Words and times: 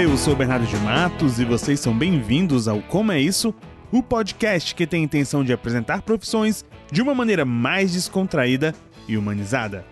eu 0.00 0.16
sou 0.16 0.34
Bernardo 0.34 0.66
de 0.66 0.76
Matos 0.78 1.38
e 1.38 1.44
vocês 1.44 1.78
são 1.78 1.96
bem-vindos 1.96 2.66
ao 2.66 2.80
Como 2.80 3.12
é 3.12 3.20
Isso, 3.20 3.54
o 3.92 4.02
podcast 4.02 4.74
que 4.74 4.86
tem 4.86 5.02
a 5.02 5.04
intenção 5.04 5.44
de 5.44 5.52
apresentar 5.52 6.00
profissões 6.00 6.64
de 6.90 7.02
uma 7.02 7.14
maneira 7.14 7.44
mais 7.44 7.92
descontraída 7.92 8.74
e 9.06 9.18
humanizada. 9.18 9.84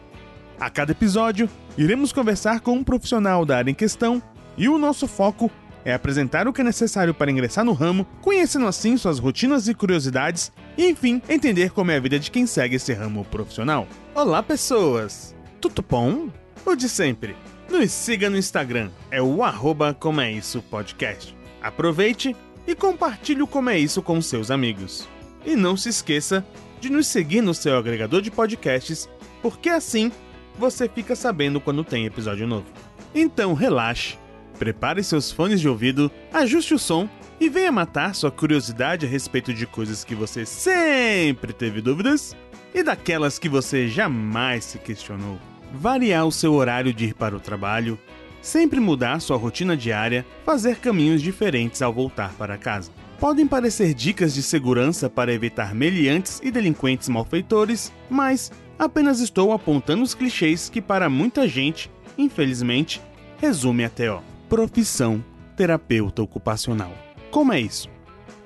A 0.58 0.70
cada 0.70 0.92
episódio, 0.92 1.50
iremos 1.76 2.12
conversar 2.12 2.60
com 2.60 2.72
um 2.72 2.82
profissional 2.82 3.44
da 3.44 3.58
área 3.58 3.70
em 3.70 3.74
questão 3.74 4.22
e 4.56 4.70
o 4.70 4.78
nosso 4.78 5.06
foco 5.06 5.50
é 5.84 5.92
apresentar 5.92 6.48
o 6.48 6.52
que 6.52 6.62
é 6.62 6.64
necessário 6.64 7.12
para 7.12 7.30
ingressar 7.30 7.64
no 7.64 7.74
ramo, 7.74 8.06
conhecendo 8.22 8.66
assim 8.66 8.96
suas 8.96 9.18
rotinas 9.18 9.68
e 9.68 9.74
curiosidades, 9.74 10.50
e 10.78 10.88
enfim, 10.88 11.20
entender 11.28 11.70
como 11.72 11.90
é 11.90 11.96
a 11.96 12.00
vida 12.00 12.18
de 12.18 12.30
quem 12.30 12.46
segue 12.46 12.76
esse 12.76 12.92
ramo 12.94 13.24
profissional. 13.26 13.86
Olá, 14.14 14.42
pessoas! 14.42 15.36
Tudo 15.60 15.84
bom? 15.86 16.30
O 16.64 16.74
de 16.74 16.88
sempre. 16.88 17.36
Nos 17.70 17.92
siga 17.92 18.28
no 18.28 18.36
Instagram, 18.36 18.90
é 19.12 19.22
o 19.22 19.44
arroba 19.44 19.94
Como 19.94 20.20
é 20.20 20.32
Isso 20.32 20.60
Podcast. 20.60 21.36
Aproveite 21.62 22.34
e 22.66 22.74
compartilhe 22.74 23.42
o 23.42 23.46
Como 23.46 23.70
é 23.70 23.78
Isso 23.78 24.02
com 24.02 24.20
seus 24.20 24.50
amigos. 24.50 25.08
E 25.46 25.54
não 25.54 25.76
se 25.76 25.88
esqueça 25.88 26.44
de 26.80 26.90
nos 26.90 27.06
seguir 27.06 27.40
no 27.40 27.54
seu 27.54 27.78
agregador 27.78 28.22
de 28.22 28.30
podcasts, 28.30 29.08
porque 29.40 29.68
assim 29.68 30.10
você 30.58 30.88
fica 30.88 31.14
sabendo 31.14 31.60
quando 31.60 31.84
tem 31.84 32.06
episódio 32.06 32.44
novo. 32.44 32.66
Então 33.14 33.54
relaxe, 33.54 34.18
prepare 34.58 35.04
seus 35.04 35.30
fones 35.30 35.60
de 35.60 35.68
ouvido, 35.68 36.10
ajuste 36.32 36.74
o 36.74 36.78
som 36.78 37.08
e 37.38 37.48
venha 37.48 37.70
matar 37.70 38.16
sua 38.16 38.32
curiosidade 38.32 39.06
a 39.06 39.08
respeito 39.08 39.54
de 39.54 39.64
coisas 39.64 40.02
que 40.02 40.16
você 40.16 40.44
sempre 40.44 41.52
teve 41.52 41.80
dúvidas 41.80 42.34
e 42.74 42.82
daquelas 42.82 43.38
que 43.38 43.48
você 43.48 43.86
jamais 43.86 44.64
se 44.64 44.78
questionou. 44.80 45.38
Variar 45.72 46.26
o 46.26 46.32
seu 46.32 46.54
horário 46.54 46.92
de 46.92 47.06
ir 47.06 47.14
para 47.14 47.36
o 47.36 47.40
trabalho, 47.40 47.98
sempre 48.42 48.80
mudar 48.80 49.20
sua 49.20 49.36
rotina 49.36 49.76
diária, 49.76 50.26
fazer 50.44 50.76
caminhos 50.76 51.22
diferentes 51.22 51.82
ao 51.82 51.92
voltar 51.92 52.32
para 52.34 52.58
casa. 52.58 52.90
Podem 53.18 53.46
parecer 53.46 53.92
dicas 53.92 54.32
de 54.32 54.42
segurança 54.42 55.10
para 55.10 55.32
evitar 55.32 55.74
meliantes 55.74 56.40
e 56.42 56.50
delinquentes 56.50 57.08
malfeitores, 57.08 57.92
mas 58.08 58.50
apenas 58.78 59.20
estou 59.20 59.52
apontando 59.52 60.02
os 60.02 60.14
clichês 60.14 60.70
que 60.70 60.80
para 60.80 61.10
muita 61.10 61.46
gente, 61.46 61.90
infelizmente, 62.16 63.00
resume 63.38 63.84
a 63.84 63.90
TO. 63.90 64.22
Profissão 64.48 65.22
terapeuta 65.54 66.22
ocupacional. 66.22 66.92
Como 67.30 67.52
é 67.52 67.60
isso? 67.60 67.90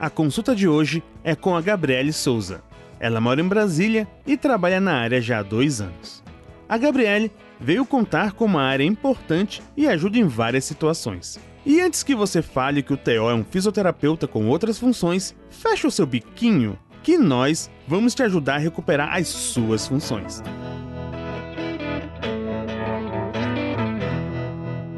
A 0.01 0.11
consulta 0.11 0.57
de 0.57 0.67
hoje 0.67 1.01
é 1.23 1.37
com 1.37 1.55
a 1.55 1.61
Gabriele 1.61 2.13
Souza. 2.13 2.61
Ela 2.99 3.21
mora 3.21 3.41
em 3.41 3.47
Brasília 3.47 4.09
e 4.27 4.37
trabalha 4.37 4.81
na 4.81 4.95
área 4.95 5.21
já 5.21 5.39
há 5.39 5.43
dois 5.43 5.81
anos. 5.81 6.24
A 6.67 6.79
Gabriele 6.79 7.31
veio 7.61 7.85
contar 7.85 8.33
como 8.33 8.59
a 8.59 8.63
área 8.63 8.85
é 8.85 8.87
importante 8.87 9.63
e 9.77 9.87
ajuda 9.87 10.19
em 10.19 10.27
várias 10.27 10.65
situações. 10.65 11.39
E 11.67 11.81
antes 11.81 12.03
que 12.03 12.15
você 12.15 12.41
fale 12.41 12.83
que 12.83 12.93
o 12.93 12.97
TO 12.97 13.31
é 13.31 13.35
um 13.35 13.45
fisioterapeuta 13.45 14.27
com 14.27 14.49
outras 14.49 14.79
funções, 14.79 15.35
feche 15.51 15.87
o 15.87 15.91
seu 15.91 16.07
biquinho 16.07 16.79
que 17.03 17.19
nós 17.19 17.71
vamos 17.87 18.15
te 18.15 18.23
ajudar 18.23 18.55
a 18.55 18.59
recuperar 18.59 19.15
as 19.15 19.29
suas 19.29 19.87
funções. 19.87 20.43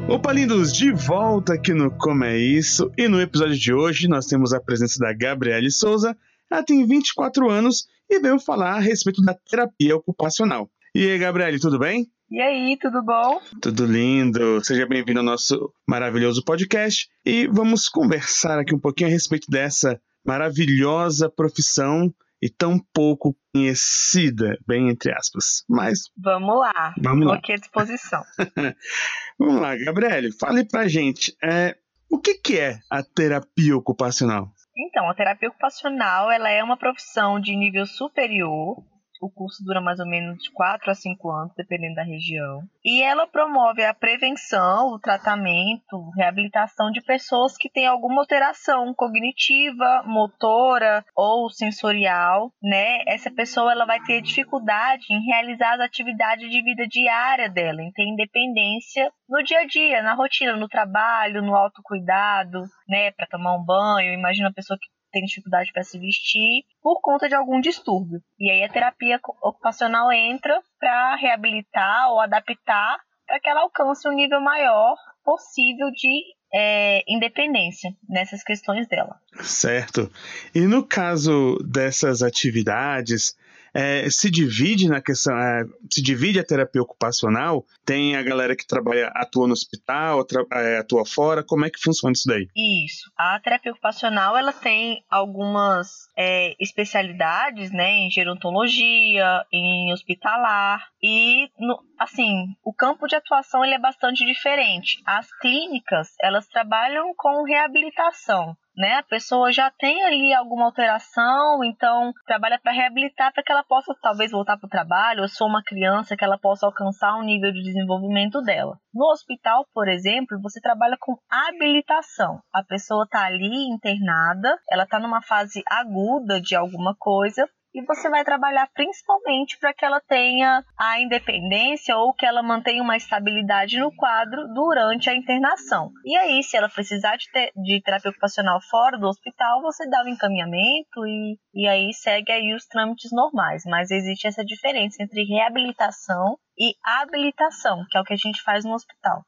Opa, 0.07 0.31
lindos! 0.31 0.71
De 0.71 0.93
volta 0.93 1.53
aqui 1.53 1.73
no 1.73 1.91
Como 1.91 2.23
é 2.23 2.37
Isso. 2.37 2.89
E 2.97 3.09
no 3.09 3.19
episódio 3.19 3.57
de 3.57 3.73
hoje 3.73 4.07
nós 4.07 4.25
temos 4.25 4.53
a 4.53 4.59
presença 4.61 4.99
da 4.99 5.11
Gabriele 5.11 5.69
Souza. 5.69 6.17
Ela 6.49 6.63
tem 6.63 6.85
24 6.85 7.49
anos 7.49 7.87
e 8.09 8.17
veio 8.21 8.39
falar 8.39 8.75
a 8.75 8.79
respeito 8.79 9.21
da 9.21 9.33
terapia 9.33 9.97
ocupacional. 9.97 10.69
E 10.97 11.11
aí, 11.11 11.19
Gabriele, 11.19 11.59
tudo 11.59 11.77
bem? 11.77 12.07
E 12.27 12.41
aí, 12.41 12.75
tudo 12.81 13.03
bom? 13.03 13.39
Tudo 13.61 13.85
lindo. 13.85 14.59
Seja 14.65 14.87
bem-vindo 14.87 15.19
ao 15.19 15.25
nosso 15.25 15.71
maravilhoso 15.87 16.43
podcast 16.43 17.07
e 17.23 17.45
vamos 17.45 17.87
conversar 17.87 18.57
aqui 18.57 18.73
um 18.73 18.79
pouquinho 18.79 19.07
a 19.07 19.13
respeito 19.13 19.45
dessa 19.47 20.01
maravilhosa 20.25 21.29
profissão 21.29 22.11
e 22.41 22.49
tão 22.49 22.79
pouco 22.91 23.37
conhecida, 23.53 24.57
bem 24.67 24.89
entre 24.89 25.13
aspas. 25.13 25.63
Mas 25.69 26.09
vamos 26.17 26.57
lá. 26.57 26.95
Vamos 26.99 27.27
lá. 27.27 27.35
aqui 27.35 27.53
à 27.53 27.57
disposição. 27.57 28.23
vamos 29.37 29.61
lá, 29.61 29.75
Gabriele, 29.75 30.31
fale 30.31 30.65
pra 30.65 30.87
gente, 30.87 31.37
é, 31.43 31.77
o 32.09 32.17
que, 32.17 32.33
que 32.39 32.57
é 32.57 32.79
a 32.89 33.03
terapia 33.03 33.77
ocupacional? 33.77 34.49
Então, 34.75 35.07
a 35.07 35.13
terapia 35.13 35.49
ocupacional, 35.49 36.31
ela 36.31 36.49
é 36.49 36.63
uma 36.63 36.75
profissão 36.75 37.39
de 37.39 37.55
nível 37.55 37.85
superior. 37.85 38.83
O 39.21 39.29
curso 39.29 39.63
dura 39.63 39.81
mais 39.81 39.99
ou 39.99 40.07
menos 40.07 40.37
de 40.37 40.51
4 40.51 40.91
a 40.91 40.95
5 40.95 41.31
anos, 41.31 41.53
dependendo 41.55 41.95
da 41.95 42.03
região. 42.03 42.61
E 42.83 43.01
ela 43.01 43.27
promove 43.27 43.83
a 43.83 43.93
prevenção, 43.93 44.93
o 44.93 44.99
tratamento, 44.99 46.09
reabilitação 46.15 46.91
de 46.91 47.01
pessoas 47.01 47.57
que 47.57 47.69
têm 47.69 47.87
alguma 47.87 48.21
alteração 48.21 48.93
cognitiva, 48.93 50.03
motora 50.05 51.03
ou 51.15 51.49
sensorial, 51.49 52.51
né? 52.61 52.99
Essa 53.07 53.31
pessoa 53.31 53.71
ela 53.71 53.85
vai 53.85 53.99
ter 54.01 54.21
dificuldade 54.21 55.05
em 55.09 55.25
realizar 55.25 55.73
as 55.75 55.81
atividades 55.81 56.49
de 56.49 56.61
vida 56.61 56.87
diária 56.87 57.49
dela, 57.49 57.81
em 57.81 57.91
ter 57.91 58.03
independência 58.03 59.11
no 59.27 59.43
dia 59.43 59.59
a 59.59 59.65
dia, 59.65 60.01
na 60.01 60.13
rotina, 60.13 60.55
no 60.55 60.67
trabalho, 60.67 61.41
no 61.41 61.55
autocuidado, 61.55 62.63
né, 62.87 63.11
para 63.11 63.27
tomar 63.27 63.55
um 63.55 63.63
banho. 63.63 64.13
Imagina 64.13 64.47
uma 64.47 64.53
pessoa 64.53 64.77
que 64.79 64.87
tem 65.11 65.23
dificuldade 65.23 65.71
para 65.71 65.83
se 65.83 65.97
vestir 65.99 66.63
por 66.81 67.01
conta 67.01 67.27
de 67.27 67.35
algum 67.35 67.59
distúrbio. 67.59 68.21
E 68.39 68.49
aí 68.51 68.63
a 68.63 68.69
terapia 68.69 69.19
ocupacional 69.41 70.11
entra 70.11 70.61
para 70.79 71.15
reabilitar 71.15 72.11
ou 72.11 72.19
adaptar 72.19 72.97
para 73.25 73.39
que 73.39 73.49
ela 73.49 73.61
alcance 73.61 74.07
um 74.07 74.13
nível 74.13 74.39
maior 74.39 74.95
possível 75.23 75.91
de 75.91 76.23
é, 76.53 77.03
independência 77.07 77.91
nessas 78.07 78.41
questões 78.41 78.87
dela. 78.87 79.19
Certo. 79.41 80.09
E 80.55 80.61
no 80.61 80.85
caso 80.85 81.57
dessas 81.65 82.23
atividades, 82.23 83.35
é, 83.77 84.09
se 84.09 84.31
divide 84.31 84.89
na 84.89 84.99
questão, 84.99 85.37
é, 85.37 85.63
se 85.93 86.01
divide 86.01 86.39
a 86.39 86.43
terapia 86.43 86.81
ocupacional, 86.81 87.63
tem 87.85 88.15
a 88.15 88.23
galera 88.23 88.55
que 88.55 88.65
trabalha, 88.65 89.11
atua 89.13 89.45
no 89.45 89.53
hospital, 89.53 90.25
é, 90.51 90.79
atua 90.79 91.05
fora, 91.05 91.43
como 91.43 91.63
é 91.63 91.69
que 91.69 91.79
funciona 91.79 92.13
isso 92.13 92.27
daí? 92.27 92.47
Isso. 92.83 93.11
A 93.15 93.39
terapia 93.39 93.71
ocupacional, 93.71 94.35
ela 94.35 94.51
tem 94.51 95.03
algumas 95.07 96.09
é, 96.17 96.55
especialidades, 96.59 97.71
né, 97.71 97.91
em 97.91 98.09
gerontologia, 98.09 99.45
em 99.53 99.93
hospitalar, 99.93 100.81
e, 101.03 101.47
no, 101.59 101.79
assim, 101.99 102.47
o 102.65 102.73
campo 102.73 103.05
de 103.05 103.15
atuação 103.15 103.63
ele 103.63 103.75
é 103.75 103.79
bastante 103.79 104.25
diferente. 104.25 104.99
As 105.05 105.31
clínicas, 105.39 106.07
elas 106.19 106.47
trabalham 106.47 107.13
com 107.15 107.43
reabilitação, 107.43 108.57
né? 108.77 108.93
A 108.93 109.03
pessoa 109.03 109.51
já 109.51 109.71
tem 109.71 110.03
ali 110.03 110.33
alguma 110.33 110.65
alteração, 110.65 111.63
então 111.63 112.13
trabalha 112.25 112.59
para 112.61 112.71
reabilitar 112.71 113.33
para 113.33 113.43
que 113.43 113.51
ela 113.51 113.63
possa 113.63 113.95
talvez 114.01 114.31
voltar 114.31 114.57
para 114.57 114.67
o 114.67 114.69
trabalho, 114.69 115.23
ou 115.23 115.27
sou 115.27 115.47
uma 115.47 115.63
criança 115.63 116.15
que 116.15 116.23
ela 116.23 116.37
possa 116.37 116.67
alcançar 116.67 117.15
um 117.15 117.23
nível 117.23 117.51
de 117.51 117.63
desenvolvimento 117.63 118.41
dela. 118.41 118.77
No 118.93 119.11
hospital, 119.11 119.65
por 119.73 119.87
exemplo, 119.87 120.39
você 120.41 120.61
trabalha 120.61 120.95
com 120.99 121.17
habilitação. 121.29 122.39
A 122.53 122.63
pessoa 122.63 123.03
está 123.03 123.25
ali 123.25 123.67
internada, 123.69 124.57
ela 124.69 124.83
está 124.83 124.99
numa 124.99 125.21
fase 125.21 125.63
aguda 125.67 126.39
de 126.39 126.55
alguma 126.55 126.95
coisa, 126.97 127.49
e 127.77 127.85
você 127.85 128.09
vai 128.09 128.23
trabalhar 128.23 128.67
principalmente 128.73 129.55
para 129.59 129.71
que 129.71 129.85
ela 129.85 130.01
tenha 130.01 130.63
a 130.75 130.99
independência 130.99 131.95
ou 131.95 132.11
que 132.11 132.25
ela 132.25 132.41
mantenha 132.41 132.81
uma 132.81 132.97
estabilidade 132.97 133.77
no 133.77 133.95
quadro 133.95 134.47
durante 134.55 135.11
a 135.11 135.15
internação. 135.15 135.91
E 136.03 136.17
aí, 136.17 136.41
se 136.41 136.57
ela 136.57 136.67
precisar 136.67 137.15
de, 137.17 137.29
ter, 137.31 137.51
de 137.55 137.79
terapia 137.83 138.09
ocupacional 138.09 138.59
fora 138.67 138.97
do 138.97 139.05
hospital, 139.05 139.61
você 139.61 139.87
dá 139.87 140.01
o 140.01 140.05
um 140.05 140.09
encaminhamento 140.09 141.05
e, 141.05 141.37
e 141.53 141.67
aí 141.67 141.93
segue 141.93 142.31
aí 142.31 142.55
os 142.55 142.65
trâmites 142.65 143.11
normais. 143.11 143.61
Mas 143.67 143.91
existe 143.91 144.25
essa 144.25 144.43
diferença 144.43 145.03
entre 145.03 145.23
reabilitação 145.23 146.35
e 146.57 146.73
habilitação, 146.83 147.85
que 147.91 147.97
é 147.97 148.01
o 148.01 148.03
que 148.03 148.13
a 148.13 148.17
gente 148.17 148.41
faz 148.41 148.65
no 148.65 148.73
hospital. 148.73 149.23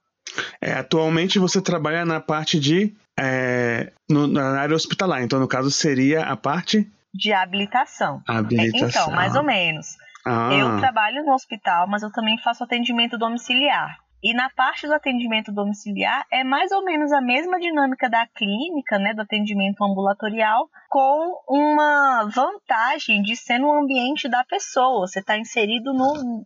É, 0.60 0.74
atualmente 0.74 1.38
você 1.38 1.62
trabalha 1.62 2.04
na 2.04 2.20
parte 2.20 2.60
de. 2.60 2.96
É, 3.20 3.92
no, 4.10 4.26
na 4.28 4.60
área 4.60 4.76
hospitalar, 4.76 5.22
então 5.22 5.40
no 5.40 5.48
caso 5.48 5.70
seria 5.70 6.24
a 6.24 6.38
parte 6.38 6.90
de 7.14 7.34
habilitação. 7.34 8.22
habilitação. 8.28 9.04
Então, 9.04 9.12
mais 9.12 9.36
ou 9.36 9.44
menos. 9.44 9.88
Ah. 10.26 10.50
Eu 10.54 10.80
trabalho 10.80 11.24
no 11.24 11.34
hospital, 11.34 11.88
mas 11.88 12.04
eu 12.04 12.12
também 12.12 12.38
faço 12.40 12.64
atendimento 12.64 13.18
domiciliar. 13.18 13.98
E 14.22 14.34
na 14.34 14.50
parte 14.50 14.86
do 14.86 14.94
atendimento 14.94 15.52
domiciliar 15.52 16.26
é 16.30 16.44
mais 16.44 16.72
ou 16.72 16.84
menos 16.84 17.12
a 17.14 17.22
mesma 17.22 17.58
dinâmica 17.58 18.10
da 18.10 18.28
clínica, 18.28 19.00
né, 19.00 19.14
do 19.14 19.22
atendimento 19.22 19.82
ambulatorial, 19.82 20.68
com 20.90 21.42
uma 21.48 22.26
vantagem 22.26 23.22
de 23.22 23.38
ser 23.38 23.60
no 23.60 23.72
ambiente 23.72 24.28
da 24.28 24.44
pessoa. 24.44 25.08
Você 25.08 25.20
está 25.20 25.38
inserido 25.38 25.94
no, 25.94 26.46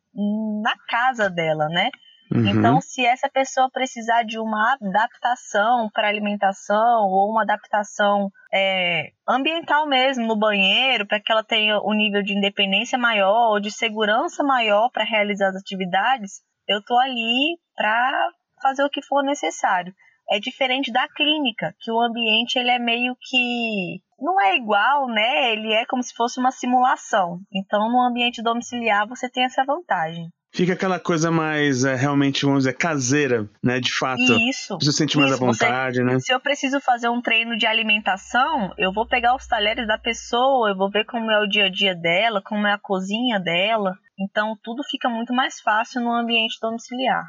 na 0.62 0.76
casa 0.88 1.32
dela, 1.32 1.68
né? 1.70 1.90
Uhum. 2.34 2.48
Então, 2.48 2.82
se 2.82 3.06
essa 3.06 3.30
pessoa 3.30 3.70
precisar 3.72 4.24
de 4.24 4.40
uma 4.40 4.74
adaptação 4.74 5.88
para 5.94 6.08
alimentação 6.08 7.08
ou 7.08 7.30
uma 7.30 7.44
adaptação 7.44 8.28
é, 8.52 9.12
ambiental 9.30 9.88
mesmo 9.88 10.26
no 10.26 10.36
banheiro, 10.36 11.06
para 11.06 11.20
que 11.20 11.32
ela 11.32 11.44
tenha 11.44 11.80
um 11.82 11.94
nível 11.94 12.24
de 12.24 12.36
independência 12.36 12.98
maior 12.98 13.52
ou 13.52 13.60
de 13.60 13.70
segurança 13.70 14.44
maior 14.44 14.90
para 14.90 15.04
realizar 15.04 15.50
as 15.50 15.56
atividades, 15.58 16.42
eu 16.68 16.80
estou 16.80 17.00
ali 17.00 17.60
para 17.76 18.30
fazer 18.64 18.84
o 18.84 18.90
que 18.90 19.04
for 19.04 19.24
necessário. 19.24 19.94
é 20.32 20.40
diferente 20.40 20.92
da 20.92 21.06
clínica, 21.10 21.76
que 21.82 21.92
o 21.92 22.00
ambiente 22.00 22.58
ele 22.58 22.72
é 22.72 22.80
meio 22.80 23.14
que 23.20 24.02
não 24.18 24.40
é 24.42 24.56
igual, 24.56 25.06
né? 25.08 25.52
Ele 25.52 25.74
é 25.74 25.86
como 25.86 26.02
se 26.02 26.16
fosse 26.16 26.40
uma 26.40 26.50
simulação. 26.50 27.42
Então, 27.54 27.92
no 27.92 28.02
ambiente 28.02 28.42
domiciliar 28.42 29.06
você 29.06 29.30
tem 29.30 29.44
essa 29.44 29.66
vantagem. 29.66 30.30
Fica 30.56 30.74
aquela 30.74 31.00
coisa 31.00 31.32
mais, 31.32 31.84
é, 31.84 31.96
realmente, 31.96 32.46
vamos 32.46 32.60
dizer, 32.60 32.74
caseira, 32.74 33.50
né? 33.62 33.80
De 33.80 33.92
fato. 33.92 34.22
Isso. 34.48 34.78
Você 34.80 34.92
sente 34.92 35.18
mais 35.18 35.32
à 35.32 35.36
vontade, 35.36 35.98
você, 35.98 36.04
né? 36.04 36.20
Se 36.20 36.32
eu 36.32 36.40
preciso 36.40 36.80
fazer 36.80 37.10
um 37.10 37.22
treino 37.24 37.58
de 37.58 37.66
alimentação, 37.66 38.72
eu 38.78 38.94
vou 38.94 39.08
pegar 39.08 39.36
os 39.36 39.48
talheres 39.48 39.88
da 39.88 39.98
pessoa, 39.98 40.70
eu 40.70 40.78
vou 40.78 40.92
ver 40.92 41.06
como 41.06 41.32
é 41.32 41.40
o 41.40 41.48
dia 41.48 41.66
a 41.66 41.70
dia 41.70 41.96
dela, 41.96 42.40
como 42.46 42.68
é 42.68 42.74
a 42.74 42.78
cozinha 42.78 43.40
dela. 43.40 43.98
Então, 44.20 44.56
tudo 44.64 44.84
fica 44.84 45.10
muito 45.10 45.34
mais 45.34 45.60
fácil 45.60 46.02
no 46.02 46.14
ambiente 46.14 46.60
domiciliar. 46.62 47.24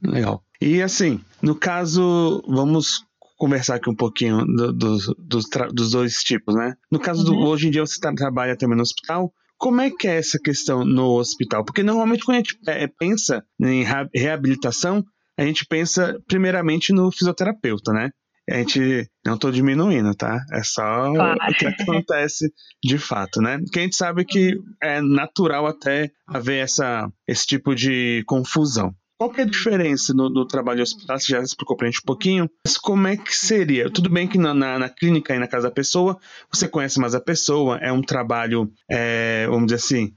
Legal. 0.00 0.40
E 0.60 0.80
assim, 0.80 1.20
no 1.42 1.56
caso, 1.56 2.40
vamos 2.46 3.04
conversar 3.36 3.76
aqui 3.76 3.90
um 3.90 3.96
pouquinho 3.96 4.44
do, 4.44 4.72
do, 4.72 4.96
dos, 5.18 5.44
dos 5.72 5.90
dois 5.90 6.22
tipos, 6.22 6.54
né? 6.54 6.74
No 6.88 7.00
caso 7.00 7.24
do, 7.24 7.32
Uhum. 7.32 7.46
hoje 7.46 7.66
em 7.66 7.70
dia 7.70 7.84
você 7.84 7.98
trabalha 8.14 8.56
também 8.56 8.76
no 8.76 8.82
hospital. 8.82 9.32
Como 9.60 9.80
é 9.80 9.90
que 9.90 10.08
é 10.08 10.16
essa 10.16 10.38
questão 10.42 10.84
no 10.84 11.18
hospital? 11.18 11.64
Porque 11.64 11.82
normalmente 11.82 12.24
quando 12.24 12.36
a 12.36 12.38
gente 12.40 12.58
é, 12.66 12.86
pensa 12.98 13.44
em 13.60 13.84
rea- 13.84 14.08
reabilitação, 14.14 15.04
a 15.38 15.44
gente 15.44 15.66
pensa 15.66 16.18
primeiramente 16.26 16.92
no 16.92 17.12
fisioterapeuta, 17.12 17.92
né? 17.92 18.10
A 18.50 18.56
gente 18.56 19.06
não 19.24 19.34
estou 19.34 19.52
diminuindo, 19.52 20.12
tá? 20.14 20.40
É 20.52 20.62
só 20.64 21.12
Claro. 21.12 21.38
o 21.48 21.54
que 21.54 21.66
acontece 21.66 22.50
de 22.82 22.98
fato, 22.98 23.40
né? 23.40 23.58
Porque 23.58 23.78
a 23.78 23.82
gente 23.82 23.94
sabe 23.96 24.24
que 24.24 24.56
é 24.82 25.00
natural 25.00 25.66
até 25.66 26.10
haver 26.26 26.64
essa, 26.64 27.06
esse 27.28 27.46
tipo 27.46 27.74
de 27.76 28.24
confusão. 28.26 28.92
Qual 29.20 29.28
que 29.28 29.42
é 29.42 29.44
a 29.44 29.46
diferença 29.46 30.14
no, 30.14 30.30
no 30.30 30.46
trabalho 30.46 30.82
hospitalar? 30.82 31.20
Você 31.20 31.32
já 31.32 31.42
explicou 31.42 31.76
pra 31.76 31.86
gente 31.86 32.00
um 32.00 32.06
pouquinho. 32.06 32.48
Mas 32.66 32.78
como 32.78 33.06
é 33.06 33.18
que 33.18 33.36
seria? 33.36 33.90
Tudo 33.90 34.08
bem 34.08 34.26
que 34.26 34.38
na, 34.38 34.54
na, 34.54 34.78
na 34.78 34.88
clínica 34.88 35.36
e 35.36 35.38
na 35.38 35.46
casa 35.46 35.68
da 35.68 35.74
pessoa, 35.74 36.18
você 36.50 36.66
conhece 36.66 36.98
mais 36.98 37.14
a 37.14 37.20
pessoa, 37.20 37.76
é 37.82 37.92
um 37.92 38.00
trabalho, 38.00 38.72
é, 38.90 39.46
vamos 39.46 39.66
dizer 39.66 39.76
assim, 39.76 40.14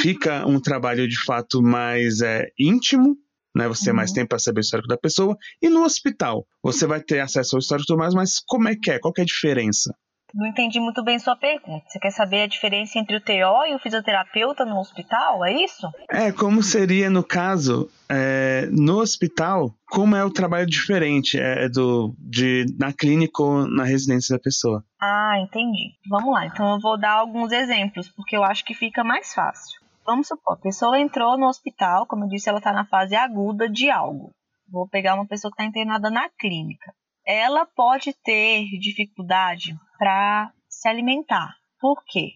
fica 0.00 0.46
um 0.46 0.58
trabalho 0.58 1.06
de 1.06 1.22
fato 1.22 1.60
mais 1.62 2.22
é, 2.22 2.46
íntimo, 2.58 3.18
né? 3.54 3.68
Você 3.68 3.84
tem 3.84 3.92
mais 3.92 4.08
Uhum. 4.08 4.14
tempo 4.14 4.28
para 4.30 4.38
saber 4.38 4.60
o 4.60 4.62
histórico 4.62 4.88
da 4.88 4.96
pessoa. 4.96 5.36
E 5.60 5.68
no 5.68 5.84
hospital, 5.84 6.46
você 6.62 6.86
vai 6.86 7.02
ter 7.02 7.20
acesso 7.20 7.56
ao 7.56 7.60
histórico 7.60 7.84
e 7.84 7.88
tudo 7.88 7.98
mais, 7.98 8.14
mas 8.14 8.40
como 8.46 8.68
é 8.68 8.74
que 8.74 8.90
é? 8.90 8.98
Qual 8.98 9.12
que 9.12 9.20
é 9.20 9.24
a 9.24 9.26
diferença? 9.26 9.94
Não 10.36 10.46
entendi 10.46 10.78
muito 10.78 11.02
bem 11.02 11.18
sua 11.18 11.34
pergunta. 11.34 11.86
Você 11.88 11.98
quer 11.98 12.10
saber 12.10 12.42
a 12.42 12.46
diferença 12.46 12.98
entre 12.98 13.16
o 13.16 13.20
TO 13.22 13.64
e 13.70 13.74
o 13.74 13.78
fisioterapeuta 13.78 14.66
no 14.66 14.78
hospital? 14.78 15.42
É 15.42 15.64
isso? 15.64 15.90
É, 16.10 16.30
como 16.30 16.62
seria 16.62 17.08
no 17.08 17.24
caso, 17.24 17.90
é, 18.06 18.68
no 18.70 18.98
hospital, 18.98 19.74
como 19.88 20.14
é 20.14 20.22
o 20.22 20.30
trabalho 20.30 20.66
diferente 20.66 21.40
é, 21.40 21.70
do, 21.70 22.14
de, 22.18 22.66
na 22.78 22.92
clínica 22.92 23.42
ou 23.42 23.66
na 23.66 23.84
residência 23.84 24.36
da 24.36 24.42
pessoa? 24.42 24.84
Ah, 25.00 25.40
entendi. 25.40 25.94
Vamos 26.06 26.30
lá. 26.34 26.44
Então 26.44 26.74
eu 26.74 26.80
vou 26.80 27.00
dar 27.00 27.12
alguns 27.12 27.50
exemplos, 27.50 28.06
porque 28.10 28.36
eu 28.36 28.44
acho 28.44 28.62
que 28.62 28.74
fica 28.74 29.02
mais 29.02 29.32
fácil. 29.32 29.80
Vamos 30.04 30.28
supor, 30.28 30.54
a 30.54 30.62
pessoa 30.62 31.00
entrou 31.00 31.38
no 31.38 31.46
hospital, 31.46 32.06
como 32.06 32.24
eu 32.24 32.28
disse, 32.28 32.48
ela 32.48 32.58
está 32.58 32.72
na 32.72 32.84
fase 32.84 33.16
aguda 33.16 33.68
de 33.68 33.90
algo. 33.90 34.30
Vou 34.70 34.86
pegar 34.86 35.14
uma 35.14 35.26
pessoa 35.26 35.50
que 35.50 35.54
está 35.54 35.64
internada 35.64 36.10
na 36.10 36.28
clínica. 36.38 36.92
Ela 37.26 37.66
pode 37.66 38.12
ter 38.12 38.64
dificuldade 38.78 39.74
para 39.98 40.52
se 40.68 40.88
alimentar. 40.88 41.54
Por 41.80 42.02
quê? 42.04 42.32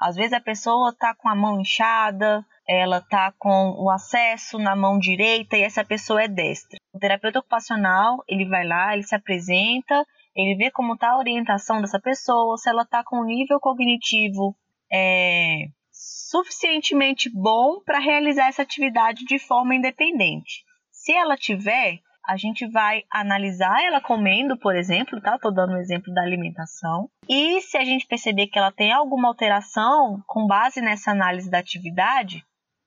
Às 0.00 0.16
vezes 0.16 0.32
a 0.32 0.40
pessoa 0.40 0.90
está 0.90 1.14
com 1.14 1.28
a 1.28 1.34
mão 1.34 1.60
inchada, 1.60 2.44
ela 2.66 2.98
está 2.98 3.32
com 3.38 3.74
o 3.76 3.90
acesso 3.90 4.58
na 4.58 4.74
mão 4.74 4.98
direita 4.98 5.56
e 5.56 5.62
essa 5.62 5.84
pessoa 5.84 6.22
é 6.22 6.28
destra. 6.28 6.78
O 6.94 6.98
terapeuta 6.98 7.40
ocupacional, 7.40 8.24
ele 8.26 8.48
vai 8.48 8.66
lá, 8.66 8.94
ele 8.94 9.02
se 9.02 9.14
apresenta, 9.14 10.06
ele 10.34 10.56
vê 10.56 10.70
como 10.70 10.94
está 10.94 11.10
a 11.10 11.18
orientação 11.18 11.82
dessa 11.82 12.00
pessoa, 12.00 12.56
se 12.56 12.70
ela 12.70 12.82
está 12.82 13.04
com 13.04 13.20
um 13.20 13.24
nível 13.24 13.60
cognitivo 13.60 14.56
é, 14.90 15.66
suficientemente 15.92 17.28
bom 17.28 17.80
para 17.84 17.98
realizar 17.98 18.46
essa 18.46 18.62
atividade 18.62 19.24
de 19.24 19.38
forma 19.38 19.74
independente. 19.74 20.64
Se 20.90 21.12
ela 21.12 21.36
tiver, 21.36 21.98
a 22.26 22.36
gente 22.36 22.66
vai 22.70 23.02
analisar 23.10 23.82
ela 23.82 24.00
comendo, 24.00 24.56
por 24.58 24.76
exemplo, 24.76 25.20
tá? 25.20 25.38
Tô 25.38 25.50
dando 25.50 25.74
um 25.74 25.80
exemplo 25.80 26.12
da 26.12 26.22
alimentação. 26.22 27.08
E 27.28 27.60
se 27.62 27.76
a 27.76 27.84
gente 27.84 28.06
perceber 28.06 28.46
que 28.48 28.58
ela 28.58 28.72
tem 28.72 28.92
alguma 28.92 29.28
alteração 29.28 30.22
com 30.26 30.46
base 30.46 30.80
nessa 30.80 31.10
análise 31.10 31.50
da 31.50 31.58
atividade, 31.58 32.44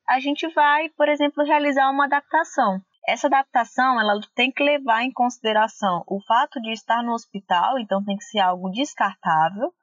a 0.07 0.19
gente 0.19 0.47
vai, 0.53 0.89
por 0.89 1.09
exemplo, 1.09 1.43
realizar 1.43 1.89
uma 1.89 2.05
adaptação. 2.05 2.79
Essa 3.07 3.27
adaptação, 3.27 3.99
ela 3.99 4.19
tem 4.33 4.51
que 4.51 4.63
levar 4.63 5.03
em 5.03 5.11
consideração 5.11 6.03
o 6.07 6.21
fato 6.25 6.61
de 6.61 6.71
estar 6.71 7.03
no 7.03 7.13
hospital, 7.13 7.77
então 7.79 8.03
tem 8.03 8.15
que 8.15 8.23
ser 8.23 8.39
algo 8.39 8.69
descartável. 8.69 9.73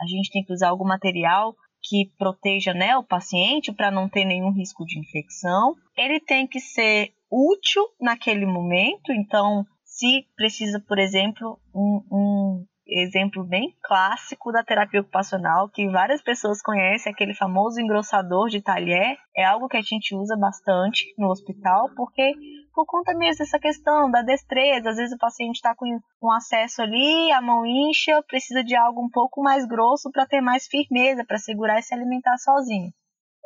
A 0.00 0.06
gente 0.06 0.30
tem 0.30 0.44
que 0.44 0.52
usar 0.52 0.68
algum 0.68 0.86
material 0.86 1.56
que 1.82 2.12
proteja 2.18 2.72
né, 2.74 2.96
o 2.96 3.02
paciente 3.02 3.72
para 3.72 3.90
não 3.90 4.08
ter 4.08 4.24
nenhum 4.24 4.52
risco 4.52 4.84
de 4.84 4.98
infecção. 4.98 5.74
Ele 5.96 6.20
tem 6.20 6.46
que 6.46 6.60
ser 6.60 7.12
útil 7.30 7.82
naquele 8.00 8.46
momento, 8.46 9.12
então, 9.12 9.64
se 9.84 10.26
precisa, 10.36 10.82
por 10.86 10.98
exemplo, 10.98 11.58
um, 11.74 12.02
um 12.10 12.66
exemplo 12.86 13.44
bem 13.44 13.76
clássico 13.82 14.50
da 14.50 14.64
terapia 14.64 15.00
ocupacional, 15.00 15.68
que 15.68 15.88
várias 15.88 16.22
pessoas 16.22 16.62
conhecem, 16.62 17.12
aquele 17.12 17.34
famoso 17.34 17.80
engrossador 17.80 18.48
de 18.48 18.62
talher, 18.62 19.16
é 19.36 19.44
algo 19.44 19.68
que 19.68 19.76
a 19.76 19.82
gente 19.82 20.14
usa 20.14 20.36
bastante 20.36 21.04
no 21.18 21.28
hospital, 21.28 21.90
porque 21.94 22.32
por 22.74 22.86
conta 22.86 23.12
mesmo 23.14 23.38
dessa 23.38 23.58
questão 23.58 24.10
da 24.10 24.22
destreza, 24.22 24.90
às 24.90 24.96
vezes 24.96 25.14
o 25.14 25.18
paciente 25.18 25.56
está 25.56 25.74
com 25.74 25.86
um 26.22 26.32
acesso 26.32 26.80
ali, 26.80 27.32
a 27.32 27.42
mão 27.42 27.66
incha, 27.66 28.22
precisa 28.22 28.62
de 28.64 28.74
algo 28.76 29.04
um 29.04 29.10
pouco 29.10 29.42
mais 29.42 29.66
grosso 29.66 30.10
para 30.10 30.26
ter 30.26 30.40
mais 30.40 30.66
firmeza, 30.66 31.24
para 31.26 31.38
segurar 31.38 31.78
e 31.78 31.82
se 31.82 31.94
alimentar 31.94 32.36
sozinho. 32.38 32.90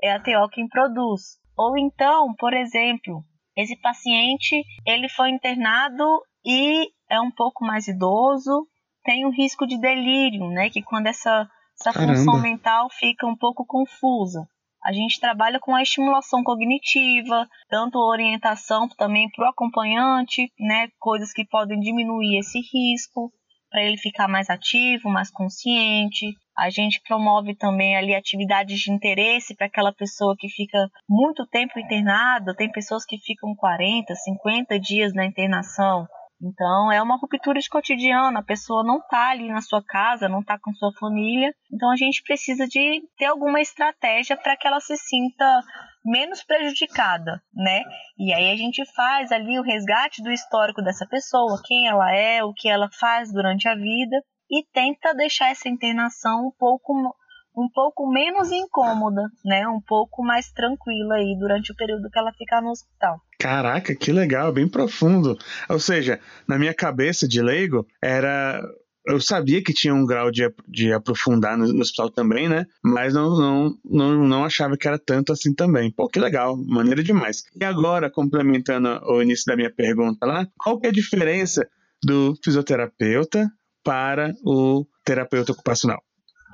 É 0.02 0.12
a 0.12 0.20
TO 0.20 0.48
quem 0.52 0.68
produz. 0.68 1.38
Ou 1.56 1.78
então, 1.78 2.34
por 2.38 2.52
exemplo, 2.52 3.24
esse 3.56 3.76
paciente 3.76 4.62
ele 4.86 5.08
foi 5.08 5.30
internado 5.30 6.04
e 6.44 6.90
é 7.08 7.20
um 7.20 7.30
pouco 7.30 7.64
mais 7.64 7.86
idoso, 7.88 8.66
tem 9.04 9.26
um 9.26 9.30
risco 9.30 9.66
de 9.66 9.78
delírio, 9.78 10.48
né? 10.48 10.70
Que 10.70 10.82
quando 10.82 11.06
essa, 11.06 11.48
essa 11.80 11.92
função 11.92 12.40
mental 12.40 12.88
fica 12.90 13.26
um 13.26 13.36
pouco 13.36 13.66
confusa. 13.66 14.46
A 14.84 14.92
gente 14.92 15.20
trabalha 15.20 15.60
com 15.60 15.74
a 15.74 15.82
estimulação 15.82 16.42
cognitiva, 16.42 17.48
tanto 17.68 17.98
orientação 17.98 18.88
também 18.88 19.30
para 19.30 19.46
o 19.46 19.48
acompanhante, 19.48 20.50
né? 20.58 20.88
Coisas 20.98 21.32
que 21.32 21.46
podem 21.46 21.78
diminuir 21.78 22.38
esse 22.38 22.58
risco, 22.58 23.30
para 23.70 23.82
ele 23.82 23.96
ficar 23.96 24.28
mais 24.28 24.50
ativo, 24.50 25.08
mais 25.08 25.30
consciente. 25.30 26.34
A 26.56 26.68
gente 26.70 27.00
promove 27.06 27.54
também 27.54 27.96
ali 27.96 28.14
atividades 28.14 28.78
de 28.80 28.92
interesse 28.92 29.54
para 29.54 29.66
aquela 29.66 29.92
pessoa 29.92 30.34
que 30.38 30.48
fica 30.48 30.88
muito 31.08 31.46
tempo 31.46 31.78
internada. 31.78 32.54
Tem 32.54 32.70
pessoas 32.70 33.04
que 33.04 33.18
ficam 33.18 33.54
40, 33.54 34.14
50 34.14 34.78
dias 34.78 35.14
na 35.14 35.24
internação. 35.24 36.06
Então, 36.42 36.90
é 36.90 37.00
uma 37.00 37.16
ruptura 37.16 37.60
de 37.60 37.68
cotidiano, 37.68 38.36
a 38.36 38.42
pessoa 38.42 38.82
não 38.82 38.98
está 38.98 39.30
ali 39.30 39.48
na 39.48 39.60
sua 39.60 39.80
casa, 39.80 40.28
não 40.28 40.40
está 40.40 40.58
com 40.58 40.74
sua 40.74 40.90
família. 40.98 41.54
Então, 41.72 41.88
a 41.92 41.96
gente 41.96 42.20
precisa 42.24 42.66
de 42.66 43.00
ter 43.16 43.26
alguma 43.26 43.60
estratégia 43.60 44.36
para 44.36 44.56
que 44.56 44.66
ela 44.66 44.80
se 44.80 44.96
sinta 44.96 45.62
menos 46.04 46.42
prejudicada, 46.42 47.40
né? 47.54 47.82
E 48.18 48.34
aí 48.34 48.50
a 48.50 48.56
gente 48.56 48.82
faz 48.92 49.30
ali 49.30 49.56
o 49.56 49.62
resgate 49.62 50.20
do 50.20 50.32
histórico 50.32 50.82
dessa 50.82 51.06
pessoa, 51.06 51.62
quem 51.64 51.86
ela 51.86 52.12
é, 52.12 52.42
o 52.42 52.52
que 52.52 52.68
ela 52.68 52.88
faz 52.98 53.32
durante 53.32 53.68
a 53.68 53.76
vida 53.76 54.20
e 54.52 54.62
tenta 54.72 55.14
deixar 55.14 55.50
essa 55.50 55.68
internação 55.68 56.46
um 56.46 56.52
pouco 56.58 56.92
um 57.56 57.68
pouco 57.68 58.10
menos 58.10 58.50
incômoda, 58.50 59.28
né? 59.44 59.68
Um 59.68 59.80
pouco 59.80 60.22
mais 60.22 60.50
tranquila 60.50 61.16
aí 61.16 61.36
durante 61.38 61.70
o 61.70 61.76
período 61.76 62.08
que 62.10 62.18
ela 62.18 62.32
ficar 62.32 62.62
no 62.62 62.70
hospital. 62.70 63.20
Caraca, 63.38 63.94
que 63.94 64.10
legal, 64.10 64.52
bem 64.52 64.66
profundo. 64.66 65.36
Ou 65.68 65.78
seja, 65.78 66.18
na 66.48 66.58
minha 66.58 66.72
cabeça 66.72 67.28
de 67.28 67.42
leigo, 67.42 67.86
era. 68.00 68.62
Eu 69.04 69.20
sabia 69.20 69.62
que 69.62 69.74
tinha 69.74 69.92
um 69.92 70.06
grau 70.06 70.30
de, 70.30 70.48
de 70.68 70.92
aprofundar 70.92 71.58
no, 71.58 71.66
no 71.66 71.80
hospital 71.80 72.08
também, 72.08 72.48
né? 72.48 72.64
Mas 72.84 73.12
não, 73.12 73.36
não, 73.36 73.78
não, 73.84 74.28
não 74.28 74.44
achava 74.44 74.76
que 74.76 74.86
era 74.86 74.98
tanto 74.98 75.32
assim 75.32 75.52
também. 75.52 75.90
Pô, 75.90 76.08
que 76.08 76.20
legal, 76.20 76.56
maneira 76.56 77.02
demais. 77.02 77.42
E 77.60 77.64
agora, 77.64 78.08
complementando 78.08 78.88
o 79.04 79.20
início 79.20 79.44
da 79.46 79.56
minha 79.56 79.74
pergunta 79.74 80.24
lá, 80.24 80.46
qual 80.56 80.78
que 80.78 80.86
é 80.86 80.90
a 80.90 80.92
diferença 80.92 81.68
do 82.02 82.34
fisioterapeuta 82.44 83.50
para 83.84 84.32
o 84.44 84.84
terapeuta 85.04 85.52
ocupacional? 85.52 86.00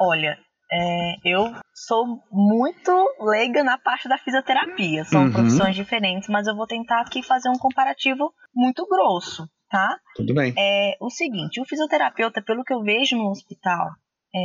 Olha, 0.00 0.36
é, 0.70 1.14
eu 1.24 1.52
sou 1.74 2.04
muito 2.30 2.92
leiga 3.20 3.64
na 3.64 3.78
parte 3.78 4.08
da 4.08 4.18
fisioterapia. 4.18 5.04
São 5.04 5.24
Uhum. 5.24 5.32
profissões 5.32 5.74
diferentes, 5.74 6.28
mas 6.28 6.46
eu 6.46 6.54
vou 6.54 6.66
tentar 6.66 7.00
aqui 7.00 7.22
fazer 7.22 7.48
um 7.48 7.58
comparativo 7.58 8.32
muito 8.54 8.86
grosso, 8.86 9.48
tá? 9.70 9.98
Tudo 10.14 10.34
bem. 10.34 10.52
É 10.56 10.96
o 11.00 11.10
seguinte, 11.10 11.60
o 11.60 11.64
fisioterapeuta, 11.64 12.42
pelo 12.42 12.62
que 12.64 12.72
eu 12.72 12.82
vejo 12.82 13.16
no 13.16 13.30
hospital, 13.30 13.88
é, 14.34 14.40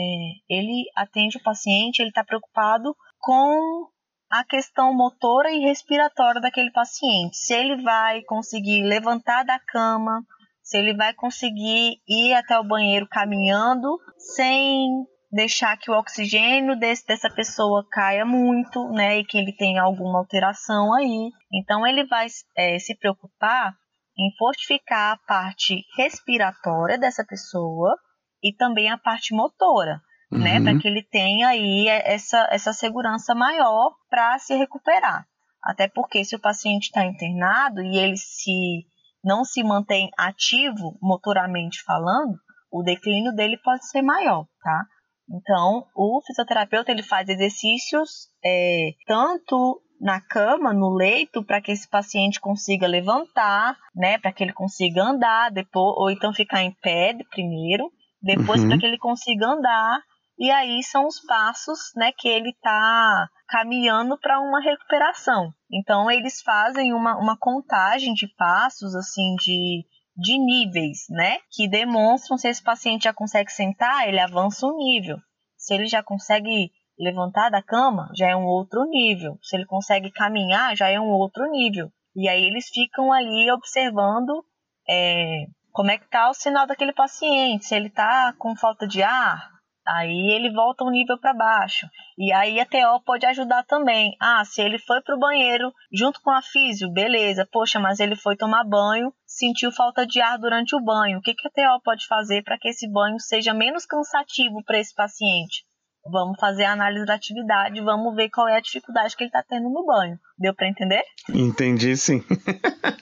ele 0.50 0.86
atende 0.96 1.38
o 1.38 1.44
paciente, 1.44 2.00
ele 2.00 2.10
está 2.10 2.24
preocupado 2.24 2.96
com 3.20 3.88
a 4.32 4.44
questão 4.46 4.94
motora 4.96 5.52
e 5.52 5.60
respiratória 5.60 6.42
daquele 6.42 6.72
paciente. 6.72 7.38
Se 7.38 7.54
ele 7.54 7.84
vai 7.84 8.24
conseguir 8.24 8.82
levantar 8.84 9.44
da 9.44 9.60
cama, 9.60 10.24
se 10.64 10.78
ele 10.78 10.96
vai 10.96 11.14
conseguir 11.14 11.98
ir 12.08 12.34
até 12.34 12.58
o 12.58 12.64
banheiro 12.64 13.08
caminhando 13.10 14.00
sem 14.18 15.06
deixar 15.34 15.76
que 15.78 15.92
o 15.92 15.98
oxigênio 15.98 16.78
desse, 16.80 17.06
dessa 17.06 17.30
pessoa 17.30 17.86
caia 17.92 18.24
muito, 18.24 18.88
né, 18.90 19.18
e 19.18 19.26
que 19.26 19.38
ele 19.38 19.52
tenha 19.52 19.82
alguma 19.82 20.20
alteração 20.20 20.94
aí. 20.94 21.32
Então 21.52 21.86
ele 21.86 22.06
vai 22.06 22.28
é, 22.56 22.80
se 22.80 22.96
preocupar 22.96 23.74
em 24.18 24.32
fortificar 24.38 25.14
a 25.14 25.18
parte 25.28 25.84
respiratória 25.98 27.00
dessa 27.00 27.26
pessoa 27.26 27.98
e 28.44 28.56
também 28.56 28.92
a 28.92 28.98
parte 28.98 29.34
motora, 29.34 30.00
né, 30.32 30.58
uhum. 30.58 30.64
né, 30.64 30.72
para 30.72 30.80
que 30.80 30.88
ele 30.88 31.02
tenha 31.02 31.48
aí 31.48 31.88
essa, 31.88 32.48
essa 32.52 32.72
segurança 32.72 33.34
maior 33.34 33.92
para 34.10 34.38
se 34.38 34.56
recuperar. 34.56 35.26
Até 35.64 35.88
porque 35.88 36.24
se 36.24 36.36
o 36.36 36.42
paciente 36.42 36.84
está 36.84 37.06
internado 37.06 37.82
e 37.82 37.98
ele 37.98 38.18
se 38.18 38.86
não 39.24 39.44
se 39.44 39.64
mantém 39.64 40.10
ativo 40.18 40.98
motoramente 41.02 41.82
falando, 41.84 42.36
o 42.72 42.84
declínio 42.84 43.34
dele 43.34 43.58
pode 43.64 43.88
ser 43.88 44.02
maior, 44.02 44.46
tá? 44.62 44.86
Então, 45.30 45.86
o 45.96 46.22
fisioterapeuta 46.26 46.92
ele 46.92 47.04
faz 47.04 47.30
exercícios 47.30 48.28
é, 48.44 48.92
tanto 49.08 49.82
na 50.02 50.20
cama, 50.20 50.74
no 50.74 50.94
leito, 50.94 51.46
para 51.46 51.62
que 51.62 51.72
esse 51.72 51.90
paciente 51.90 52.42
consiga 52.42 52.86
levantar, 52.86 53.78
né, 53.96 54.18
para 54.18 54.34
que 54.34 54.44
ele 54.44 54.52
consiga 54.52 55.02
andar, 55.02 55.50
depois, 55.50 55.96
ou 55.98 56.12
então 56.12 56.34
ficar 56.34 56.62
em 56.62 56.76
pé 56.82 57.16
primeiro, 57.30 57.90
depois 58.22 58.62
uhum. 58.62 58.70
para 58.70 58.78
que 58.80 58.86
ele 58.86 58.98
consiga 58.98 59.48
andar, 59.48 60.02
e 60.38 60.50
aí 60.50 60.82
são 60.84 61.06
os 61.06 61.20
passos, 61.22 61.80
né, 61.96 62.12
que 62.18 62.28
ele 62.28 62.50
está 62.50 63.28
caminhando 63.48 64.18
para 64.20 64.40
uma 64.40 64.62
recuperação. 64.62 65.54
Então 65.72 66.10
eles 66.10 66.42
fazem 66.42 66.94
uma, 66.94 67.18
uma 67.18 67.38
contagem 67.38 68.14
de 68.14 68.28
passos, 68.36 68.96
assim, 68.96 69.36
de 69.36 69.86
de 70.16 70.38
níveis, 70.38 71.06
né? 71.10 71.40
Que 71.52 71.68
demonstram 71.68 72.38
se 72.38 72.48
esse 72.48 72.62
paciente 72.62 73.06
já 73.06 73.14
consegue 73.14 73.52
sentar, 73.52 74.08
ele 74.08 74.20
avança 74.20 74.66
um 74.68 74.78
nível. 74.78 75.18
Se 75.58 75.74
ele 75.74 75.88
já 75.88 76.04
consegue 76.04 76.72
levantar 77.00 77.50
da 77.50 77.64
cama, 77.64 78.10
já 78.16 78.30
é 78.30 78.36
um 78.36 78.46
outro 78.46 78.84
nível. 78.86 79.38
Se 79.42 79.56
ele 79.56 79.66
consegue 79.66 80.12
caminhar, 80.12 80.76
já 80.76 80.90
é 80.90 81.00
um 81.00 81.10
outro 81.10 81.50
nível. 81.50 81.90
E 82.16 82.30
aí 82.30 82.44
eles 82.44 82.70
ficam 82.70 83.12
ali 83.12 83.52
observando 83.52 84.46
é, 84.88 85.46
como 85.72 85.90
é 85.90 85.98
que 85.98 86.08
tá 86.10 86.30
o 86.30 86.34
sinal 86.34 86.68
daquele 86.68 86.94
paciente, 86.94 87.66
se 87.66 87.76
ele 87.76 87.88
está 87.88 88.34
com 88.38 88.56
falta 88.56 88.88
de 88.88 89.02
ar, 89.02 89.50
Aí 89.86 90.32
ele 90.34 90.52
volta 90.52 90.84
um 90.84 90.90
nível 90.90 91.18
para 91.20 91.34
baixo. 91.34 91.88
E 92.18 92.32
aí 92.32 92.60
a 92.60 92.66
TO 92.66 93.02
pode 93.06 93.26
ajudar 93.26 93.64
também. 93.64 94.16
Ah, 94.20 94.44
se 94.46 94.62
ele 94.62 94.80
foi 94.80 95.02
para 95.02 95.16
o 95.16 95.20
banheiro 95.20 95.74
junto 95.92 96.22
com 96.22 96.32
a 96.32 96.42
físio, 96.42 96.92
beleza. 96.92 97.48
Poxa, 97.52 97.80
mas 97.80 98.00
ele 98.00 98.16
foi 98.16 98.36
tomar 98.38 98.64
banho, 98.64 99.14
sentiu 99.26 99.72
falta 99.72 100.06
de 100.06 100.22
ar 100.22 100.38
durante 100.38 100.76
o 100.76 100.82
banho. 100.82 101.20
O 101.20 101.22
que, 101.22 101.34
que 101.34 101.48
a 101.48 101.52
TO 101.52 101.82
pode 101.84 102.08
fazer 102.08 102.44
para 102.44 102.58
que 102.58 102.70
esse 102.70 102.90
banho 102.90 103.20
seja 103.20 103.54
menos 103.54 103.86
cansativo 103.86 104.64
para 104.64 104.80
esse 104.80 104.96
paciente? 104.96 105.66
Vamos 106.06 106.38
fazer 106.40 106.66
a 106.66 106.74
análise 106.74 107.06
da 107.06 107.14
atividade, 107.14 107.80
vamos 107.80 108.14
ver 108.14 108.30
qual 108.30 108.48
é 108.48 108.58
a 108.58 108.62
dificuldade 108.62 109.16
que 109.16 109.24
ele 109.24 109.30
está 109.30 109.42
tendo 109.42 109.70
no 109.70 109.86
banho. 109.86 110.20
Deu 110.38 110.54
para 110.54 110.68
entender? 110.68 111.02
Entendi, 111.30 111.96
sim. 111.96 112.22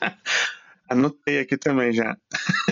Anotei 0.87 1.39
aqui 1.39 1.57
também 1.57 1.91
já. 1.91 2.15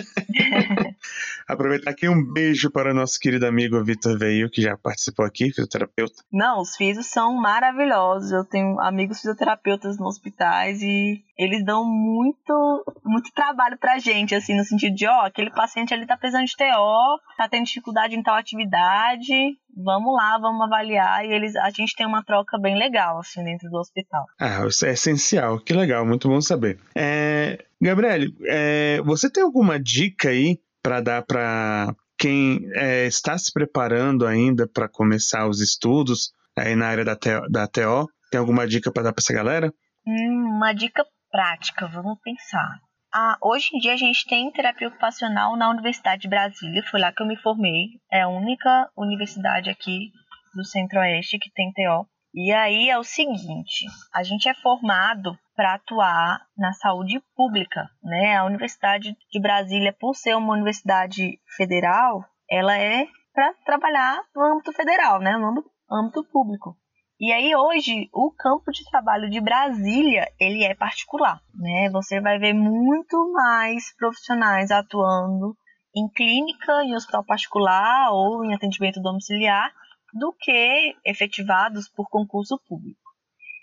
Aproveitar 1.50 1.90
aqui 1.90 2.08
um 2.08 2.24
beijo 2.24 2.70
para 2.70 2.92
o 2.92 2.94
nosso 2.94 3.20
querido 3.20 3.48
amigo 3.48 3.84
Vitor 3.84 4.20
Veio, 4.20 4.52
que 4.52 4.62
já 4.62 4.78
participou 4.78 5.26
aqui, 5.26 5.50
fisioterapeuta. 5.50 6.22
Não, 6.32 6.62
os 6.62 6.76
fisios 6.76 7.08
são 7.08 7.34
maravilhosos. 7.34 8.32
Eu 8.32 8.46
tenho 8.46 8.80
amigos 8.80 9.18
fisioterapeutas 9.18 9.98
nos 9.98 10.10
hospitais 10.10 10.80
e 10.84 11.24
eles 11.36 11.66
dão 11.66 11.84
muito, 11.84 12.86
muito 13.04 13.32
trabalho 13.34 13.80
pra 13.80 13.98
gente, 13.98 14.36
assim, 14.36 14.56
no 14.56 14.64
sentido 14.64 14.94
de, 14.94 15.08
ó, 15.08 15.26
aquele 15.26 15.50
paciente 15.50 15.92
ali 15.92 16.06
tá 16.06 16.16
precisando 16.16 16.46
de 16.46 16.56
TO, 16.56 17.20
tá 17.36 17.50
tendo 17.50 17.66
dificuldade 17.66 18.16
em 18.16 18.22
tal 18.22 18.36
atividade, 18.36 19.34
vamos 19.76 20.14
lá, 20.14 20.38
vamos 20.38 20.62
avaliar. 20.62 21.26
E 21.26 21.34
eles, 21.34 21.56
a 21.56 21.72
gente 21.72 21.96
tem 21.96 22.06
uma 22.06 22.24
troca 22.24 22.60
bem 22.60 22.78
legal, 22.78 23.18
assim, 23.18 23.44
dentro 23.44 23.68
do 23.72 23.78
hospital. 23.80 24.24
Ah, 24.40 24.68
isso 24.68 24.86
é 24.86 24.92
essencial, 24.92 25.60
que 25.60 25.74
legal, 25.74 26.06
muito 26.06 26.30
bom 26.30 26.40
saber. 26.42 26.78
É, 26.94 27.58
Gabriele, 27.82 28.36
é, 28.46 29.02
você 29.02 29.32
tem 29.32 29.42
alguma 29.42 29.80
dica 29.80 30.30
aí 30.30 30.60
para 30.90 31.02
dar 31.02 31.22
para 31.22 31.96
quem 32.18 32.62
é, 32.74 33.06
está 33.06 33.38
se 33.38 33.54
preparando 33.54 34.26
ainda 34.26 34.68
para 34.68 34.90
começar 34.90 35.48
os 35.48 35.62
estudos 35.62 36.32
aí 36.58 36.76
na 36.76 36.88
área 36.88 37.06
da 37.06 37.16
TO? 37.16 37.48
Da 37.48 37.68
TO? 37.68 38.10
Tem 38.32 38.40
alguma 38.40 38.68
dica 38.68 38.92
para 38.92 39.04
dar 39.04 39.14
para 39.14 39.22
essa 39.22 39.32
galera? 39.32 39.72
Hum, 40.04 40.56
uma 40.56 40.74
dica 40.74 41.06
prática, 41.30 41.88
vamos 41.88 42.18
pensar. 42.24 42.80
Ah, 43.14 43.38
hoje 43.40 43.70
em 43.72 43.78
dia 43.78 43.94
a 43.94 43.98
gente 43.98 44.26
tem 44.26 44.52
terapia 44.52 44.88
ocupacional 44.88 45.56
na 45.56 45.70
Universidade 45.70 46.24
de 46.24 46.28
Brasília, 46.28 46.84
foi 46.90 47.00
lá 47.00 47.14
que 47.14 47.22
eu 47.22 47.28
me 47.28 47.38
formei. 47.38 47.90
É 48.12 48.22
a 48.22 48.28
única 48.28 48.90
universidade 48.98 49.70
aqui 49.70 50.12
do 50.56 50.66
Centro-Oeste 50.66 51.38
que 51.38 51.52
tem 51.52 51.72
TO. 51.72 52.10
E 52.34 52.52
aí 52.54 52.90
é 52.90 52.98
o 52.98 53.04
seguinte, 53.04 53.86
a 54.14 54.22
gente 54.22 54.48
é 54.48 54.54
formado 54.54 55.38
para 55.56 55.74
atuar 55.74 56.46
na 56.56 56.72
saúde 56.74 57.22
pública, 57.36 57.90
né? 58.04 58.38
A 58.38 58.46
Universidade 58.46 59.18
de 59.32 59.42
Brasília, 59.42 59.96
por 60.00 60.16
ser 60.16 60.36
uma 60.36 60.54
universidade 60.54 61.40
federal, 61.58 62.24
ela 62.50 62.78
é 62.78 63.08
para 63.34 63.54
trabalhar 63.66 64.22
no 64.36 64.44
âmbito 64.44 64.72
federal, 64.74 65.20
né? 65.20 65.38
No 65.38 65.64
âmbito 65.92 66.24
público. 66.26 66.78
E 67.20 67.34
aí 67.34 67.54
hoje 67.54 68.08
o 68.14 68.32
campo 68.32 68.72
de 68.72 68.86
trabalho 68.90 69.30
de 69.30 69.42
Brasília 69.42 70.32
ele 70.40 70.64
é 70.64 70.74
particular, 70.76 71.42
né? 71.54 71.90
Você 71.92 72.22
vai 72.22 72.38
ver 72.38 72.54
muito 72.54 73.34
mais 73.34 73.94
profissionais 73.98 74.72
atuando 74.72 75.58
em 75.96 76.08
clínica, 76.10 76.84
em 76.84 76.96
hospital 76.96 77.26
particular 77.26 78.12
ou 78.12 78.46
em 78.46 78.54
atendimento 78.54 79.02
domiciliar 79.02 79.74
do 80.14 80.34
que 80.40 80.96
efetivados 81.06 81.90
por 81.90 82.10
concurso 82.10 82.60
público. 82.68 83.00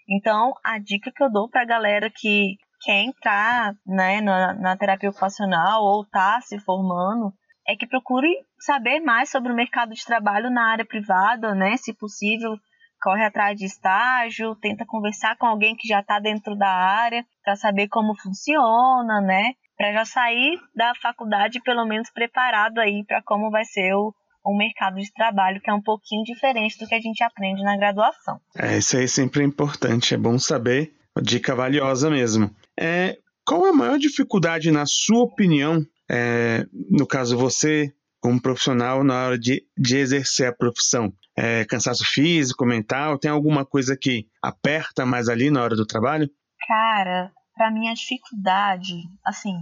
Então, 0.08 0.52
a 0.64 0.78
dica 0.78 1.10
que 1.14 1.22
eu 1.22 1.30
dou 1.30 1.48
para 1.48 1.62
a 1.62 1.66
galera 1.66 2.10
que 2.14 2.56
quer 2.80 3.02
entrar 3.02 3.74
né, 3.84 4.20
na, 4.20 4.54
na 4.54 4.76
terapia 4.76 5.10
ocupacional 5.10 5.82
ou 5.82 6.02
está 6.02 6.40
se 6.40 6.58
formando 6.60 7.32
é 7.66 7.74
que 7.74 7.86
procure 7.86 8.28
saber 8.60 9.00
mais 9.00 9.28
sobre 9.28 9.52
o 9.52 9.56
mercado 9.56 9.92
de 9.92 10.04
trabalho 10.04 10.50
na 10.50 10.70
área 10.70 10.84
privada, 10.84 11.54
né? 11.54 11.76
Se 11.76 11.92
possível, 11.92 12.56
corre 13.02 13.24
atrás 13.24 13.58
de 13.58 13.64
estágio, 13.64 14.54
tenta 14.56 14.86
conversar 14.86 15.36
com 15.36 15.46
alguém 15.46 15.74
que 15.74 15.88
já 15.88 16.00
está 16.00 16.20
dentro 16.20 16.56
da 16.56 16.68
área 16.68 17.24
para 17.42 17.56
saber 17.56 17.88
como 17.88 18.14
funciona, 18.14 19.20
né? 19.20 19.52
Para 19.76 19.92
já 19.92 20.04
sair 20.04 20.58
da 20.74 20.92
faculdade 21.02 21.60
pelo 21.60 21.84
menos 21.84 22.10
preparado 22.10 22.78
aí 22.78 23.04
para 23.04 23.20
como 23.22 23.50
vai 23.50 23.64
ser 23.64 23.92
o, 23.94 24.14
o 24.46 24.56
mercado 24.56 24.96
de 24.96 25.12
trabalho, 25.12 25.60
que 25.60 25.70
é 25.70 25.74
um 25.74 25.82
pouquinho 25.82 26.24
diferente 26.24 26.78
do 26.78 26.86
que 26.86 26.94
a 26.94 27.00
gente 27.00 27.22
aprende 27.22 27.62
na 27.62 27.76
graduação. 27.76 28.40
É, 28.56 28.78
isso 28.78 28.96
aí 28.96 29.08
sempre 29.08 29.42
é 29.42 29.46
importante, 29.46 30.14
é 30.14 30.18
bom 30.18 30.38
saber, 30.38 30.92
dica 31.22 31.54
valiosa 31.54 32.08
mesmo. 32.10 32.50
É, 32.78 33.18
qual 33.44 33.66
é 33.66 33.70
a 33.70 33.74
maior 33.74 33.98
dificuldade, 33.98 34.70
na 34.70 34.86
sua 34.86 35.22
opinião, 35.22 35.84
é, 36.10 36.66
no 36.90 37.06
caso 37.06 37.36
você, 37.36 37.92
como 38.20 38.40
profissional, 38.40 39.02
na 39.02 39.26
hora 39.26 39.38
de, 39.38 39.64
de 39.76 39.96
exercer 39.96 40.48
a 40.48 40.52
profissão? 40.52 41.12
é, 41.36 41.64
cansaço 41.66 42.04
físico, 42.04 42.64
mental? 42.64 43.18
Tem 43.18 43.30
alguma 43.30 43.64
coisa 43.64 43.96
que 43.96 44.26
aperta 44.42 45.04
mais 45.04 45.28
ali 45.28 45.50
na 45.50 45.62
hora 45.62 45.76
do 45.76 45.86
trabalho? 45.86 46.30
Cara, 46.66 47.30
para 47.54 47.70
mim 47.70 47.88
a 47.88 47.94
dificuldade, 47.94 48.94
assim, 49.24 49.54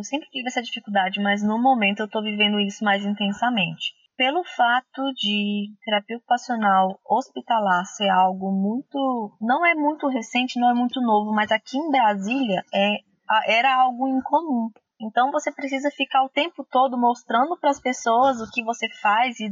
eu 0.00 0.04
sempre 0.04 0.28
tive 0.30 0.48
essa 0.48 0.62
dificuldade, 0.62 1.20
mas 1.20 1.42
no 1.42 1.60
momento 1.60 2.00
eu 2.00 2.08
tô 2.08 2.22
vivendo 2.22 2.58
isso 2.58 2.82
mais 2.82 3.04
intensamente. 3.04 3.92
Pelo 4.16 4.42
fato 4.44 5.12
de 5.14 5.68
terapia 5.84 6.16
ocupacional 6.16 6.98
hospitalar 7.08 7.84
ser 7.84 8.08
algo 8.08 8.50
muito. 8.50 9.36
não 9.40 9.64
é 9.64 9.74
muito 9.74 10.08
recente, 10.08 10.58
não 10.58 10.70
é 10.70 10.74
muito 10.74 11.00
novo, 11.00 11.32
mas 11.32 11.52
aqui 11.52 11.78
em 11.78 11.90
Brasília 11.90 12.64
é, 12.74 12.98
era 13.46 13.74
algo 13.74 14.08
incomum. 14.08 14.70
Então 15.00 15.30
você 15.30 15.52
precisa 15.52 15.90
ficar 15.90 16.22
o 16.24 16.28
tempo 16.28 16.66
todo 16.70 16.98
mostrando 16.98 17.58
para 17.58 17.70
as 17.70 17.80
pessoas 17.80 18.40
o 18.40 18.50
que 18.50 18.62
você 18.64 18.88
faz 19.00 19.38
e 19.40 19.50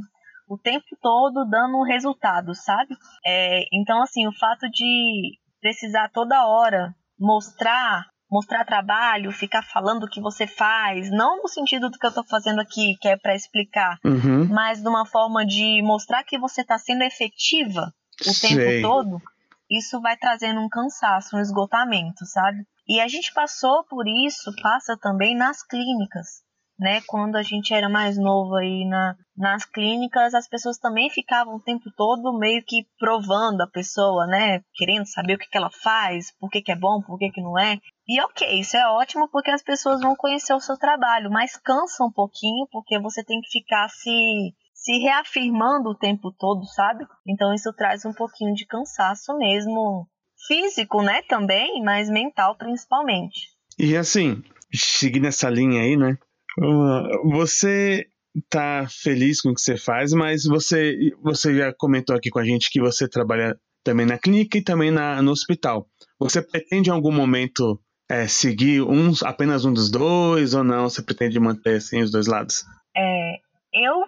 o 0.48 0.58
tempo 0.58 0.86
todo 1.00 1.46
dando 1.48 1.78
um 1.78 1.84
resultado, 1.84 2.54
sabe? 2.54 2.94
É, 3.24 3.64
então, 3.72 4.02
assim, 4.02 4.26
o 4.26 4.38
fato 4.38 4.68
de 4.70 5.38
precisar 5.60 6.10
toda 6.10 6.46
hora 6.46 6.94
mostrar 7.18 8.06
mostrar 8.30 8.64
trabalho, 8.64 9.32
ficar 9.32 9.62
falando 9.62 10.04
o 10.04 10.08
que 10.08 10.20
você 10.20 10.46
faz, 10.46 11.10
não 11.10 11.42
no 11.42 11.48
sentido 11.48 11.88
do 11.88 11.98
que 11.98 12.06
eu 12.06 12.10
estou 12.10 12.24
fazendo 12.26 12.60
aqui, 12.60 12.96
que 13.00 13.08
é 13.08 13.16
para 13.16 13.34
explicar, 13.34 13.98
uhum. 14.04 14.46
mas 14.48 14.82
de 14.82 14.88
uma 14.88 15.06
forma 15.06 15.46
de 15.46 15.82
mostrar 15.82 16.22
que 16.24 16.38
você 16.38 16.60
está 16.60 16.78
sendo 16.78 17.02
efetiva 17.02 17.92
o 18.26 18.32
Sei. 18.32 18.82
tempo 18.82 18.82
todo, 18.82 19.22
isso 19.70 20.00
vai 20.00 20.16
trazendo 20.16 20.60
um 20.60 20.68
cansaço, 20.68 21.36
um 21.36 21.40
esgotamento, 21.40 22.24
sabe? 22.26 22.64
E 22.88 23.00
a 23.00 23.08
gente 23.08 23.32
passou 23.34 23.84
por 23.84 24.06
isso, 24.08 24.50
passa 24.62 24.96
também 24.96 25.36
nas 25.36 25.62
clínicas. 25.62 26.42
né? 26.78 27.00
Quando 27.06 27.36
a 27.36 27.42
gente 27.42 27.74
era 27.74 27.88
mais 27.88 28.16
novo 28.16 28.54
aí 28.54 28.86
na, 28.86 29.14
nas 29.36 29.64
clínicas, 29.64 30.32
as 30.32 30.48
pessoas 30.48 30.78
também 30.78 31.10
ficavam 31.10 31.56
o 31.56 31.60
tempo 31.60 31.90
todo 31.96 32.38
meio 32.38 32.62
que 32.64 32.86
provando 32.98 33.60
a 33.60 33.66
pessoa, 33.66 34.26
né? 34.26 34.62
Querendo 34.74 35.04
saber 35.04 35.34
o 35.34 35.38
que, 35.38 35.48
que 35.48 35.56
ela 35.56 35.70
faz, 35.70 36.32
por 36.38 36.48
que, 36.48 36.62
que 36.62 36.72
é 36.72 36.76
bom, 36.76 37.02
por 37.02 37.18
que, 37.18 37.30
que 37.30 37.42
não 37.42 37.58
é. 37.58 37.78
E 38.08 38.22
ok, 38.22 38.58
isso 38.58 38.74
é 38.74 38.88
ótimo 38.88 39.28
porque 39.30 39.50
as 39.50 39.62
pessoas 39.62 40.00
vão 40.00 40.16
conhecer 40.16 40.54
o 40.54 40.60
seu 40.60 40.78
trabalho, 40.78 41.30
mas 41.30 41.56
cansa 41.56 42.02
um 42.02 42.10
pouquinho 42.10 42.66
porque 42.72 42.98
você 42.98 43.22
tem 43.22 43.38
que 43.42 43.50
ficar 43.50 43.86
se, 43.90 44.54
se 44.72 44.98
reafirmando 44.98 45.90
o 45.90 45.94
tempo 45.94 46.32
todo, 46.32 46.64
sabe? 46.74 47.04
Então 47.26 47.52
isso 47.52 47.70
traz 47.74 48.06
um 48.06 48.14
pouquinho 48.14 48.54
de 48.54 48.64
cansaço 48.64 49.36
mesmo, 49.36 50.08
físico, 50.46 51.02
né, 51.02 51.20
também, 51.28 51.82
mas 51.82 52.08
mental 52.08 52.56
principalmente. 52.56 53.50
E 53.78 53.94
assim, 53.94 54.42
seguindo 54.74 55.26
essa 55.26 55.50
linha 55.50 55.82
aí, 55.82 55.94
né? 55.94 56.16
Você 57.30 58.06
tá 58.48 58.86
feliz 58.88 59.42
com 59.42 59.50
o 59.50 59.54
que 59.54 59.60
você 59.60 59.76
faz, 59.76 60.14
mas 60.14 60.44
você, 60.44 60.96
você 61.22 61.54
já 61.54 61.74
comentou 61.74 62.16
aqui 62.16 62.30
com 62.30 62.38
a 62.38 62.44
gente 62.44 62.70
que 62.70 62.80
você 62.80 63.06
trabalha 63.06 63.54
também 63.84 64.06
na 64.06 64.18
clínica 64.18 64.56
e 64.56 64.64
também 64.64 64.90
na, 64.90 65.20
no 65.20 65.30
hospital. 65.30 65.86
Você 66.18 66.40
pretende 66.40 66.88
em 66.88 66.92
algum 66.92 67.12
momento 67.12 67.78
é, 68.08 68.26
seguir 68.26 68.82
um, 68.82 69.12
apenas 69.24 69.64
um 69.64 69.72
dos 69.72 69.90
dois 69.90 70.54
ou 70.54 70.64
não? 70.64 70.88
Você 70.88 71.02
pretende 71.02 71.38
manter 71.38 71.76
assim 71.76 72.02
os 72.02 72.10
dois 72.10 72.26
lados? 72.26 72.64
É, 72.96 73.36
eu, 73.72 74.04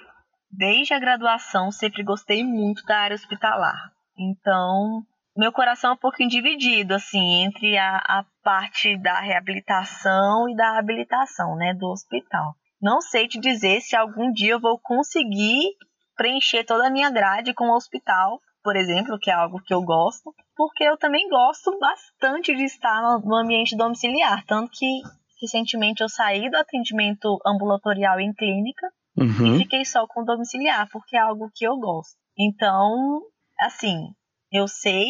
desde 0.51 0.95
a 0.95 0.99
graduação, 0.99 1.71
sempre 1.71 2.03
gostei 2.03 2.43
muito 2.43 2.83
da 2.85 2.99
área 2.99 3.15
hospitalar. 3.15 3.93
Então, 4.19 5.03
meu 5.37 5.53
coração 5.53 5.91
é 5.91 5.95
um 5.95 5.99
pouquinho 5.99 6.29
dividido, 6.29 6.95
assim, 6.95 7.45
entre 7.45 7.77
a, 7.77 7.97
a 7.97 8.25
parte 8.43 8.97
da 8.99 9.21
reabilitação 9.21 10.49
e 10.49 10.57
da 10.57 10.79
habilitação, 10.79 11.57
né, 11.57 11.75
do 11.75 11.87
hospital. 11.87 12.55
Não 12.81 13.01
sei 13.01 13.29
te 13.29 13.39
dizer 13.39 13.81
se 13.81 13.95
algum 13.95 14.33
dia 14.33 14.53
eu 14.53 14.61
vou 14.61 14.79
conseguir 14.79 15.77
preencher 16.17 16.65
toda 16.65 16.89
a 16.89 16.91
minha 16.91 17.11
grade 17.11 17.55
com 17.55 17.69
o 17.69 17.77
hospital, 17.77 18.41
por 18.63 18.77
exemplo, 18.77 19.19
que 19.19 19.31
é 19.31 19.35
algo 19.35 19.61
que 19.63 19.73
eu 19.73 19.83
gosto, 19.83 20.35
porque 20.57 20.85
eu 20.85 20.97
também 20.97 21.29
gosto 21.29 21.79
bastante 21.79 22.55
de 22.55 22.65
estar 22.65 23.21
no 23.25 23.37
ambiente 23.37 23.77
domiciliar, 23.77 24.45
tanto 24.47 24.71
que 24.73 25.03
recentemente 25.41 26.03
eu 26.03 26.09
saí 26.09 26.51
do 26.51 26.57
atendimento 26.57 27.39
ambulatorial 27.47 28.21
em 28.21 28.33
clínica 28.33 28.93
uhum. 29.17 29.55
e 29.55 29.59
fiquei 29.59 29.85
só 29.85 30.07
com 30.07 30.25
domiciliar, 30.25 30.89
porque 30.91 31.17
é 31.17 31.21
algo 31.21 31.51
que 31.55 31.67
eu 31.67 31.79
gosto. 31.79 32.17
Então, 32.39 33.23
assim, 33.59 34.15
eu 34.53 34.69
sei 34.69 35.07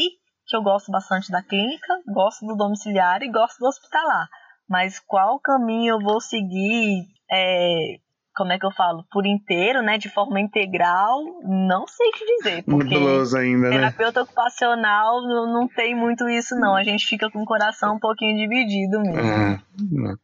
que 0.47 0.57
eu 0.57 0.63
gosto 0.63 0.91
bastante 0.91 1.31
da 1.31 1.43
clínica, 1.43 2.01
gosto 2.07 2.47
do 2.47 2.57
domiciliar 2.57 3.23
e 3.23 3.31
gosto 3.31 3.59
do 3.59 3.67
hospitalar. 3.67 4.29
Mas 4.69 5.01
qual 5.01 5.39
caminho 5.41 5.95
eu 5.95 6.01
vou 6.01 6.21
seguir, 6.21 7.07
é, 7.31 7.99
como 8.35 8.53
é 8.53 8.59
que 8.59 8.67
eu 8.67 8.71
falo, 8.71 9.05
por 9.11 9.27
inteiro, 9.27 9.83
né, 9.83 9.99
de 9.99 10.09
forma 10.09 10.41
integral, 10.41 11.23
não 11.43 11.87
sei 11.87 12.11
te 12.13 12.25
dizer. 12.25 12.65
Porque 12.65 12.95
ainda, 12.95 13.69
né? 13.69 13.77
terapeuta 13.77 14.23
ocupacional 14.23 15.23
não, 15.23 15.53
não, 15.53 15.69
tem 15.69 15.95
muito 15.95 16.29
isso, 16.29 16.55
não. 16.57 16.75
A 16.75 16.83
gente 16.83 17.07
fica 17.07 17.31
com 17.31 17.43
o 17.43 17.47
coração 17.47 17.97
um 17.97 17.99
pouquinho 17.99 18.37
dividido 18.37 19.01
mesmo. 19.01 19.21
É, 19.21 19.61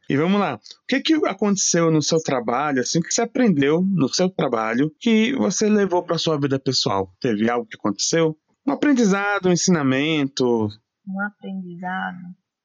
e 0.09 0.15
vamos 0.15 0.39
lá. 0.39 0.55
O 0.55 0.59
que, 0.87 1.01
que 1.01 1.13
aconteceu 1.25 1.91
no 1.91 2.01
seu 2.01 2.19
trabalho, 2.19 2.81
assim, 2.81 3.01
que 3.01 3.11
você 3.11 3.21
aprendeu 3.21 3.81
no 3.81 4.07
seu 4.07 4.29
trabalho, 4.29 4.91
que 4.99 5.33
você 5.35 5.69
levou 5.69 6.03
para 6.03 6.17
sua 6.17 6.39
vida 6.39 6.59
pessoal? 6.59 7.11
Teve 7.19 7.49
algo 7.49 7.67
que 7.67 7.77
aconteceu? 7.77 8.37
Um 8.65 8.73
aprendizado, 8.73 9.49
um 9.49 9.53
ensinamento. 9.53 10.67
Um 11.07 11.21
aprendizado. 11.21 12.17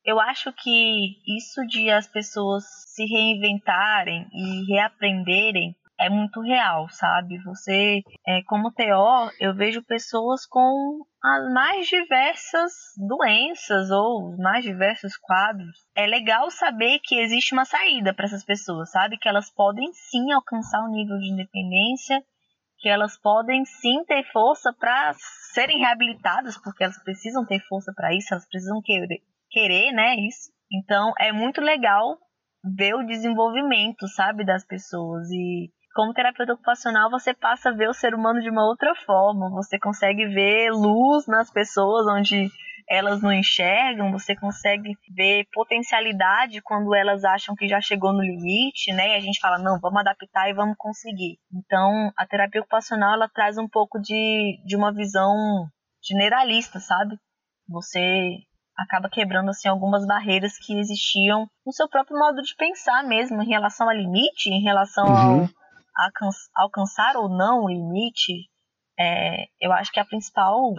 Eu 0.04 0.18
acho 0.18 0.52
que 0.52 1.16
isso 1.26 1.64
de 1.66 1.90
as 1.90 2.08
pessoas 2.08 2.64
se 2.86 3.04
reinventarem 3.04 4.26
e 4.32 4.64
reaprenderem 4.72 5.76
é 6.00 6.08
muito 6.08 6.40
real, 6.40 6.88
sabe? 6.90 7.38
Você, 7.44 8.02
é, 8.26 8.42
como 8.42 8.72
TO, 8.72 9.30
eu 9.38 9.54
vejo 9.54 9.82
pessoas 9.84 10.44
com 10.46 11.04
as 11.22 11.52
mais 11.52 11.86
diversas 11.86 12.72
doenças 12.96 13.90
ou 13.92 14.30
os 14.30 14.38
mais 14.38 14.64
diversos 14.64 15.16
quadros. 15.16 15.76
É 15.94 16.06
legal 16.06 16.50
saber 16.50 16.98
que 17.04 17.20
existe 17.20 17.52
uma 17.52 17.64
saída 17.64 18.12
para 18.12 18.24
essas 18.24 18.44
pessoas, 18.44 18.90
sabe? 18.90 19.16
Que 19.16 19.28
elas 19.28 19.48
podem 19.54 19.92
sim 19.92 20.32
alcançar 20.32 20.82
um 20.82 20.90
nível 20.90 21.18
de 21.18 21.30
independência 21.30 22.20
que 22.82 22.88
elas 22.88 23.16
podem 23.16 23.64
sim 23.64 24.04
ter 24.04 24.24
força 24.32 24.72
para 24.72 25.14
serem 25.54 25.78
reabilitadas, 25.78 26.58
porque 26.58 26.82
elas 26.82 27.00
precisam 27.04 27.46
ter 27.46 27.60
força 27.68 27.92
para 27.94 28.12
isso, 28.12 28.34
elas 28.34 28.48
precisam 28.48 28.82
querer, 28.82 29.22
querer, 29.52 29.92
né, 29.92 30.16
isso. 30.16 30.50
Então, 30.72 31.12
é 31.20 31.30
muito 31.30 31.60
legal 31.60 32.16
ver 32.76 32.94
o 32.94 33.04
desenvolvimento, 33.04 34.08
sabe, 34.08 34.44
das 34.44 34.64
pessoas 34.64 35.30
e 35.30 35.70
como 35.94 36.14
terapeuta 36.14 36.54
ocupacional, 36.54 37.10
você 37.10 37.34
passa 37.34 37.68
a 37.68 37.72
ver 37.72 37.88
o 37.88 37.94
ser 37.94 38.14
humano 38.14 38.40
de 38.40 38.48
uma 38.48 38.64
outra 38.64 38.94
forma, 39.04 39.50
você 39.50 39.78
consegue 39.78 40.26
ver 40.26 40.70
luz 40.70 41.26
nas 41.26 41.50
pessoas 41.50 42.06
onde 42.06 42.50
elas 42.88 43.22
não 43.22 43.32
enxergam, 43.32 44.10
você 44.10 44.34
consegue 44.34 44.94
ver 45.14 45.46
potencialidade 45.52 46.60
quando 46.62 46.94
elas 46.94 47.24
acham 47.24 47.54
que 47.54 47.68
já 47.68 47.80
chegou 47.80 48.12
no 48.12 48.22
limite, 48.22 48.92
né? 48.92 49.10
E 49.10 49.14
a 49.16 49.20
gente 49.20 49.40
fala, 49.40 49.58
não, 49.58 49.78
vamos 49.80 50.00
adaptar 50.00 50.48
e 50.48 50.54
vamos 50.54 50.76
conseguir. 50.78 51.38
Então, 51.52 52.12
a 52.16 52.26
terapia 52.26 52.60
ocupacional, 52.60 53.14
ela 53.14 53.28
traz 53.28 53.56
um 53.56 53.68
pouco 53.68 53.98
de, 54.00 54.60
de 54.64 54.76
uma 54.76 54.92
visão 54.92 55.34
generalista, 56.02 56.80
sabe? 56.80 57.16
Você 57.68 58.38
acaba 58.76 59.08
quebrando 59.08 59.50
assim 59.50 59.68
algumas 59.68 60.06
barreiras 60.06 60.58
que 60.58 60.78
existiam 60.78 61.46
no 61.64 61.72
seu 61.72 61.88
próprio 61.88 62.18
modo 62.18 62.42
de 62.42 62.54
pensar 62.56 63.04
mesmo 63.04 63.42
em 63.42 63.48
relação 63.48 63.88
ao 63.88 63.94
limite, 63.94 64.48
em 64.48 64.62
relação 64.62 65.06
uhum. 65.06 65.48
ao 65.96 66.64
alcançar 66.64 67.16
ou 67.16 67.28
não 67.28 67.64
o 67.64 67.68
limite. 67.68 68.48
É, 68.98 69.46
eu 69.60 69.72
acho 69.72 69.90
que 69.92 70.00
a 70.00 70.04
principal 70.04 70.74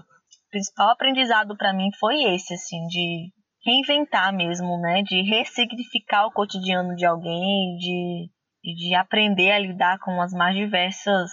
principal 0.53 0.91
aprendizado 0.91 1.57
para 1.57 1.73
mim 1.73 1.89
foi 1.99 2.23
esse, 2.35 2.53
assim, 2.53 2.85
de 2.85 3.31
reinventar 3.65 4.31
mesmo, 4.31 4.79
né? 4.79 5.01
De 5.01 5.21
ressignificar 5.23 6.27
o 6.27 6.31
cotidiano 6.31 6.95
de 6.95 7.05
alguém, 7.05 7.75
de, 7.77 8.29
de 8.63 8.95
aprender 8.95 9.51
a 9.51 9.59
lidar 9.59 9.97
com 9.99 10.21
as 10.21 10.31
mais 10.31 10.55
diversas 10.55 11.31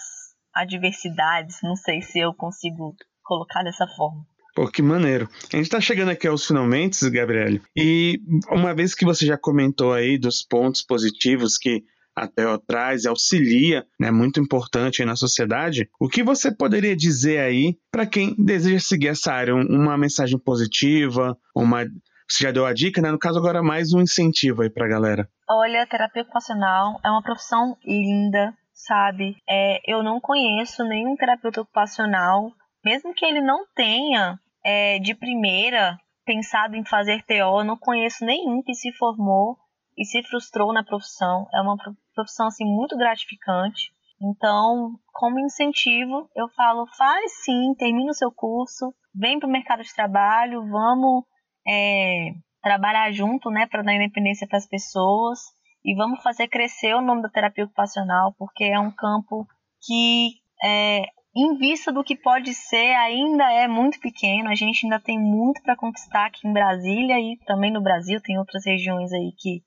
adversidades. 0.53 1.57
Não 1.61 1.75
sei 1.75 2.01
se 2.01 2.19
eu 2.19 2.33
consigo 2.33 2.95
colocar 3.23 3.63
dessa 3.63 3.87
forma. 3.87 4.25
Pô, 4.55 4.67
que 4.67 4.81
maneiro. 4.81 5.29
A 5.53 5.57
gente 5.57 5.69
tá 5.69 5.79
chegando 5.79 6.09
aqui 6.09 6.27
aos 6.27 6.45
finalmente, 6.45 7.09
Gabriele. 7.09 7.61
E 7.75 8.19
uma 8.49 8.73
vez 8.73 8.93
que 8.93 9.05
você 9.05 9.25
já 9.25 9.37
comentou 9.37 9.93
aí 9.93 10.17
dos 10.17 10.43
pontos 10.43 10.81
positivos 10.81 11.57
que 11.57 11.83
até 12.15 12.43
atrás 12.43 13.03
e 13.03 13.07
auxilia, 13.07 13.79
é 13.79 14.05
né, 14.05 14.11
muito 14.11 14.39
importante 14.39 15.03
na 15.05 15.15
sociedade. 15.15 15.89
O 15.99 16.09
que 16.09 16.21
você 16.21 16.53
poderia 16.53 16.95
dizer 16.95 17.39
aí 17.39 17.77
para 17.89 18.05
quem 18.05 18.35
deseja 18.37 18.79
seguir 18.79 19.07
essa 19.07 19.31
área? 19.31 19.55
Uma 19.55 19.97
mensagem 19.97 20.37
positiva, 20.37 21.37
uma 21.55 21.85
você 22.31 22.45
já 22.45 22.51
deu 22.51 22.65
a 22.65 22.71
dica, 22.71 23.01
né? 23.01 23.11
No 23.11 23.19
caso, 23.19 23.37
agora 23.37 23.61
mais 23.61 23.91
um 23.91 23.99
incentivo 23.99 24.61
aí 24.61 24.69
pra 24.69 24.87
galera. 24.87 25.27
Olha, 25.49 25.85
terapia 25.85 26.21
ocupacional 26.21 26.97
é 27.03 27.09
uma 27.09 27.21
profissão 27.21 27.75
linda, 27.85 28.53
sabe? 28.73 29.35
É, 29.49 29.79
eu 29.85 30.01
não 30.01 30.21
conheço 30.21 30.81
nenhum 30.85 31.13
terapeuta 31.17 31.59
ocupacional, 31.59 32.53
mesmo 32.83 33.13
que 33.13 33.25
ele 33.25 33.41
não 33.41 33.65
tenha 33.75 34.39
é, 34.63 34.99
de 34.99 35.13
primeira 35.15 35.97
pensado 36.25 36.75
em 36.75 36.85
fazer 36.85 37.23
TO, 37.23 37.33
eu 37.33 37.63
não 37.63 37.77
conheço 37.77 38.25
nenhum 38.25 38.61
que 38.61 38.73
se 38.73 38.91
formou 38.93 39.57
e 39.97 40.05
se 40.05 40.23
frustrou 40.23 40.71
na 40.73 40.83
profissão. 40.83 41.47
É 41.53 41.61
uma 41.61 41.75
profissão 42.13 42.47
assim 42.47 42.65
muito 42.65 42.97
gratificante. 42.97 43.91
Então, 44.21 44.93
como 45.11 45.39
incentivo, 45.39 46.29
eu 46.35 46.47
falo, 46.49 46.85
faz 46.95 47.43
sim, 47.43 47.73
termina 47.77 48.11
o 48.11 48.15
seu 48.15 48.31
curso, 48.31 48.93
vem 49.15 49.39
para 49.39 49.49
o 49.49 49.51
mercado 49.51 49.81
de 49.81 49.93
trabalho, 49.93 50.61
vamos 50.69 51.23
é, 51.67 52.33
trabalhar 52.61 53.11
junto, 53.11 53.49
né, 53.49 53.65
para 53.65 53.81
dar 53.81 53.95
independência 53.95 54.47
para 54.47 54.59
as 54.59 54.67
pessoas 54.67 55.39
e 55.83 55.95
vamos 55.95 56.21
fazer 56.21 56.47
crescer 56.47 56.93
o 56.93 57.01
nome 57.01 57.23
da 57.23 57.29
terapia 57.29 57.65
ocupacional, 57.65 58.35
porque 58.37 58.63
é 58.63 58.79
um 58.79 58.91
campo 58.91 59.47
que, 59.83 60.35
é, 60.63 61.05
em 61.35 61.57
vista 61.57 61.91
do 61.91 62.03
que 62.03 62.15
pode 62.15 62.53
ser, 62.53 62.93
ainda 62.95 63.51
é 63.53 63.67
muito 63.67 63.99
pequeno. 63.99 64.49
A 64.49 64.55
gente 64.55 64.85
ainda 64.85 64.99
tem 64.99 65.19
muito 65.19 65.61
para 65.63 65.77
conquistar 65.77 66.25
aqui 66.25 66.47
em 66.47 66.53
Brasília 66.53 67.19
e 67.19 67.37
também 67.45 67.71
no 67.71 67.81
Brasil, 67.81 68.19
tem 68.21 68.37
outras 68.37 68.65
regiões 68.65 69.11
aí 69.13 69.31
que 69.37 69.61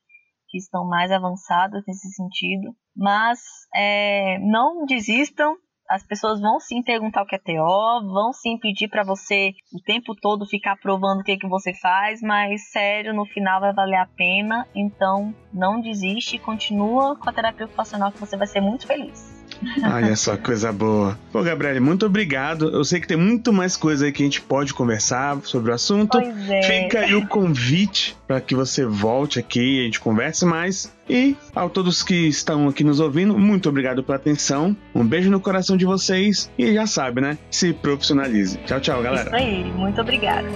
que 0.54 0.58
estão 0.58 0.86
mais 0.86 1.10
avançadas 1.10 1.82
nesse 1.84 2.08
sentido. 2.12 2.72
Mas 2.96 3.40
é, 3.74 4.38
não 4.38 4.86
desistam, 4.86 5.56
as 5.90 6.06
pessoas 6.06 6.40
vão 6.40 6.60
sim 6.60 6.80
perguntar 6.80 7.22
o 7.22 7.26
que 7.26 7.34
é 7.34 7.38
TO, 7.38 8.12
vão 8.12 8.32
sim 8.32 8.56
pedir 8.58 8.86
para 8.86 9.02
você 9.02 9.52
o 9.72 9.82
tempo 9.82 10.14
todo 10.14 10.46
ficar 10.46 10.76
provando 10.76 11.22
o 11.22 11.24
que, 11.24 11.36
que 11.36 11.48
você 11.48 11.74
faz, 11.74 12.22
mas 12.22 12.70
sério, 12.70 13.12
no 13.12 13.26
final 13.26 13.60
vai 13.60 13.74
valer 13.74 13.98
a 13.98 14.06
pena. 14.06 14.64
Então 14.76 15.34
não 15.52 15.80
desiste, 15.80 16.38
continua 16.38 17.18
com 17.18 17.28
a 17.28 17.32
terapia 17.32 17.66
ocupacional 17.66 18.12
que 18.12 18.20
você 18.20 18.36
vai 18.36 18.46
ser 18.46 18.60
muito 18.60 18.86
feliz. 18.86 19.33
Olha 19.82 20.16
só, 20.16 20.36
coisa 20.36 20.72
boa. 20.72 21.18
Pô, 21.32 21.42
Gabriele, 21.42 21.80
muito 21.80 22.06
obrigado. 22.06 22.70
Eu 22.70 22.84
sei 22.84 23.00
que 23.00 23.06
tem 23.06 23.16
muito 23.16 23.52
mais 23.52 23.76
coisa 23.76 24.06
aí 24.06 24.12
que 24.12 24.22
a 24.22 24.26
gente 24.26 24.40
pode 24.40 24.74
conversar 24.74 25.38
sobre 25.42 25.70
o 25.70 25.74
assunto. 25.74 26.18
Pois 26.18 26.50
é. 26.50 26.62
Fica 26.62 27.00
aí 27.00 27.14
o 27.14 27.26
convite 27.26 28.16
para 28.26 28.40
que 28.40 28.54
você 28.54 28.84
volte 28.84 29.38
aqui 29.38 29.60
e 29.60 29.80
a 29.80 29.84
gente 29.84 30.00
converse 30.00 30.44
mais. 30.44 30.92
E 31.08 31.36
a 31.54 31.68
todos 31.68 32.02
que 32.02 32.28
estão 32.28 32.68
aqui 32.68 32.82
nos 32.82 32.98
ouvindo, 33.00 33.38
muito 33.38 33.68
obrigado 33.68 34.02
pela 34.02 34.16
atenção. 34.16 34.76
Um 34.94 35.04
beijo 35.06 35.30
no 35.30 35.40
coração 35.40 35.76
de 35.76 35.84
vocês 35.84 36.50
e 36.58 36.72
já 36.72 36.86
sabe, 36.86 37.20
né? 37.20 37.36
Se 37.50 37.72
profissionalize. 37.72 38.58
Tchau, 38.64 38.80
tchau, 38.80 39.02
galera. 39.02 39.26
Isso 39.26 39.36
aí, 39.36 39.64
muito 39.72 40.00
obrigada. 40.00 40.48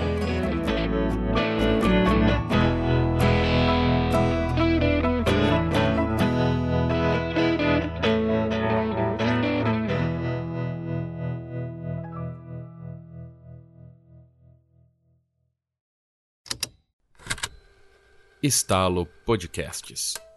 Estalo 18.43 19.07
Podcasts. 19.25 20.28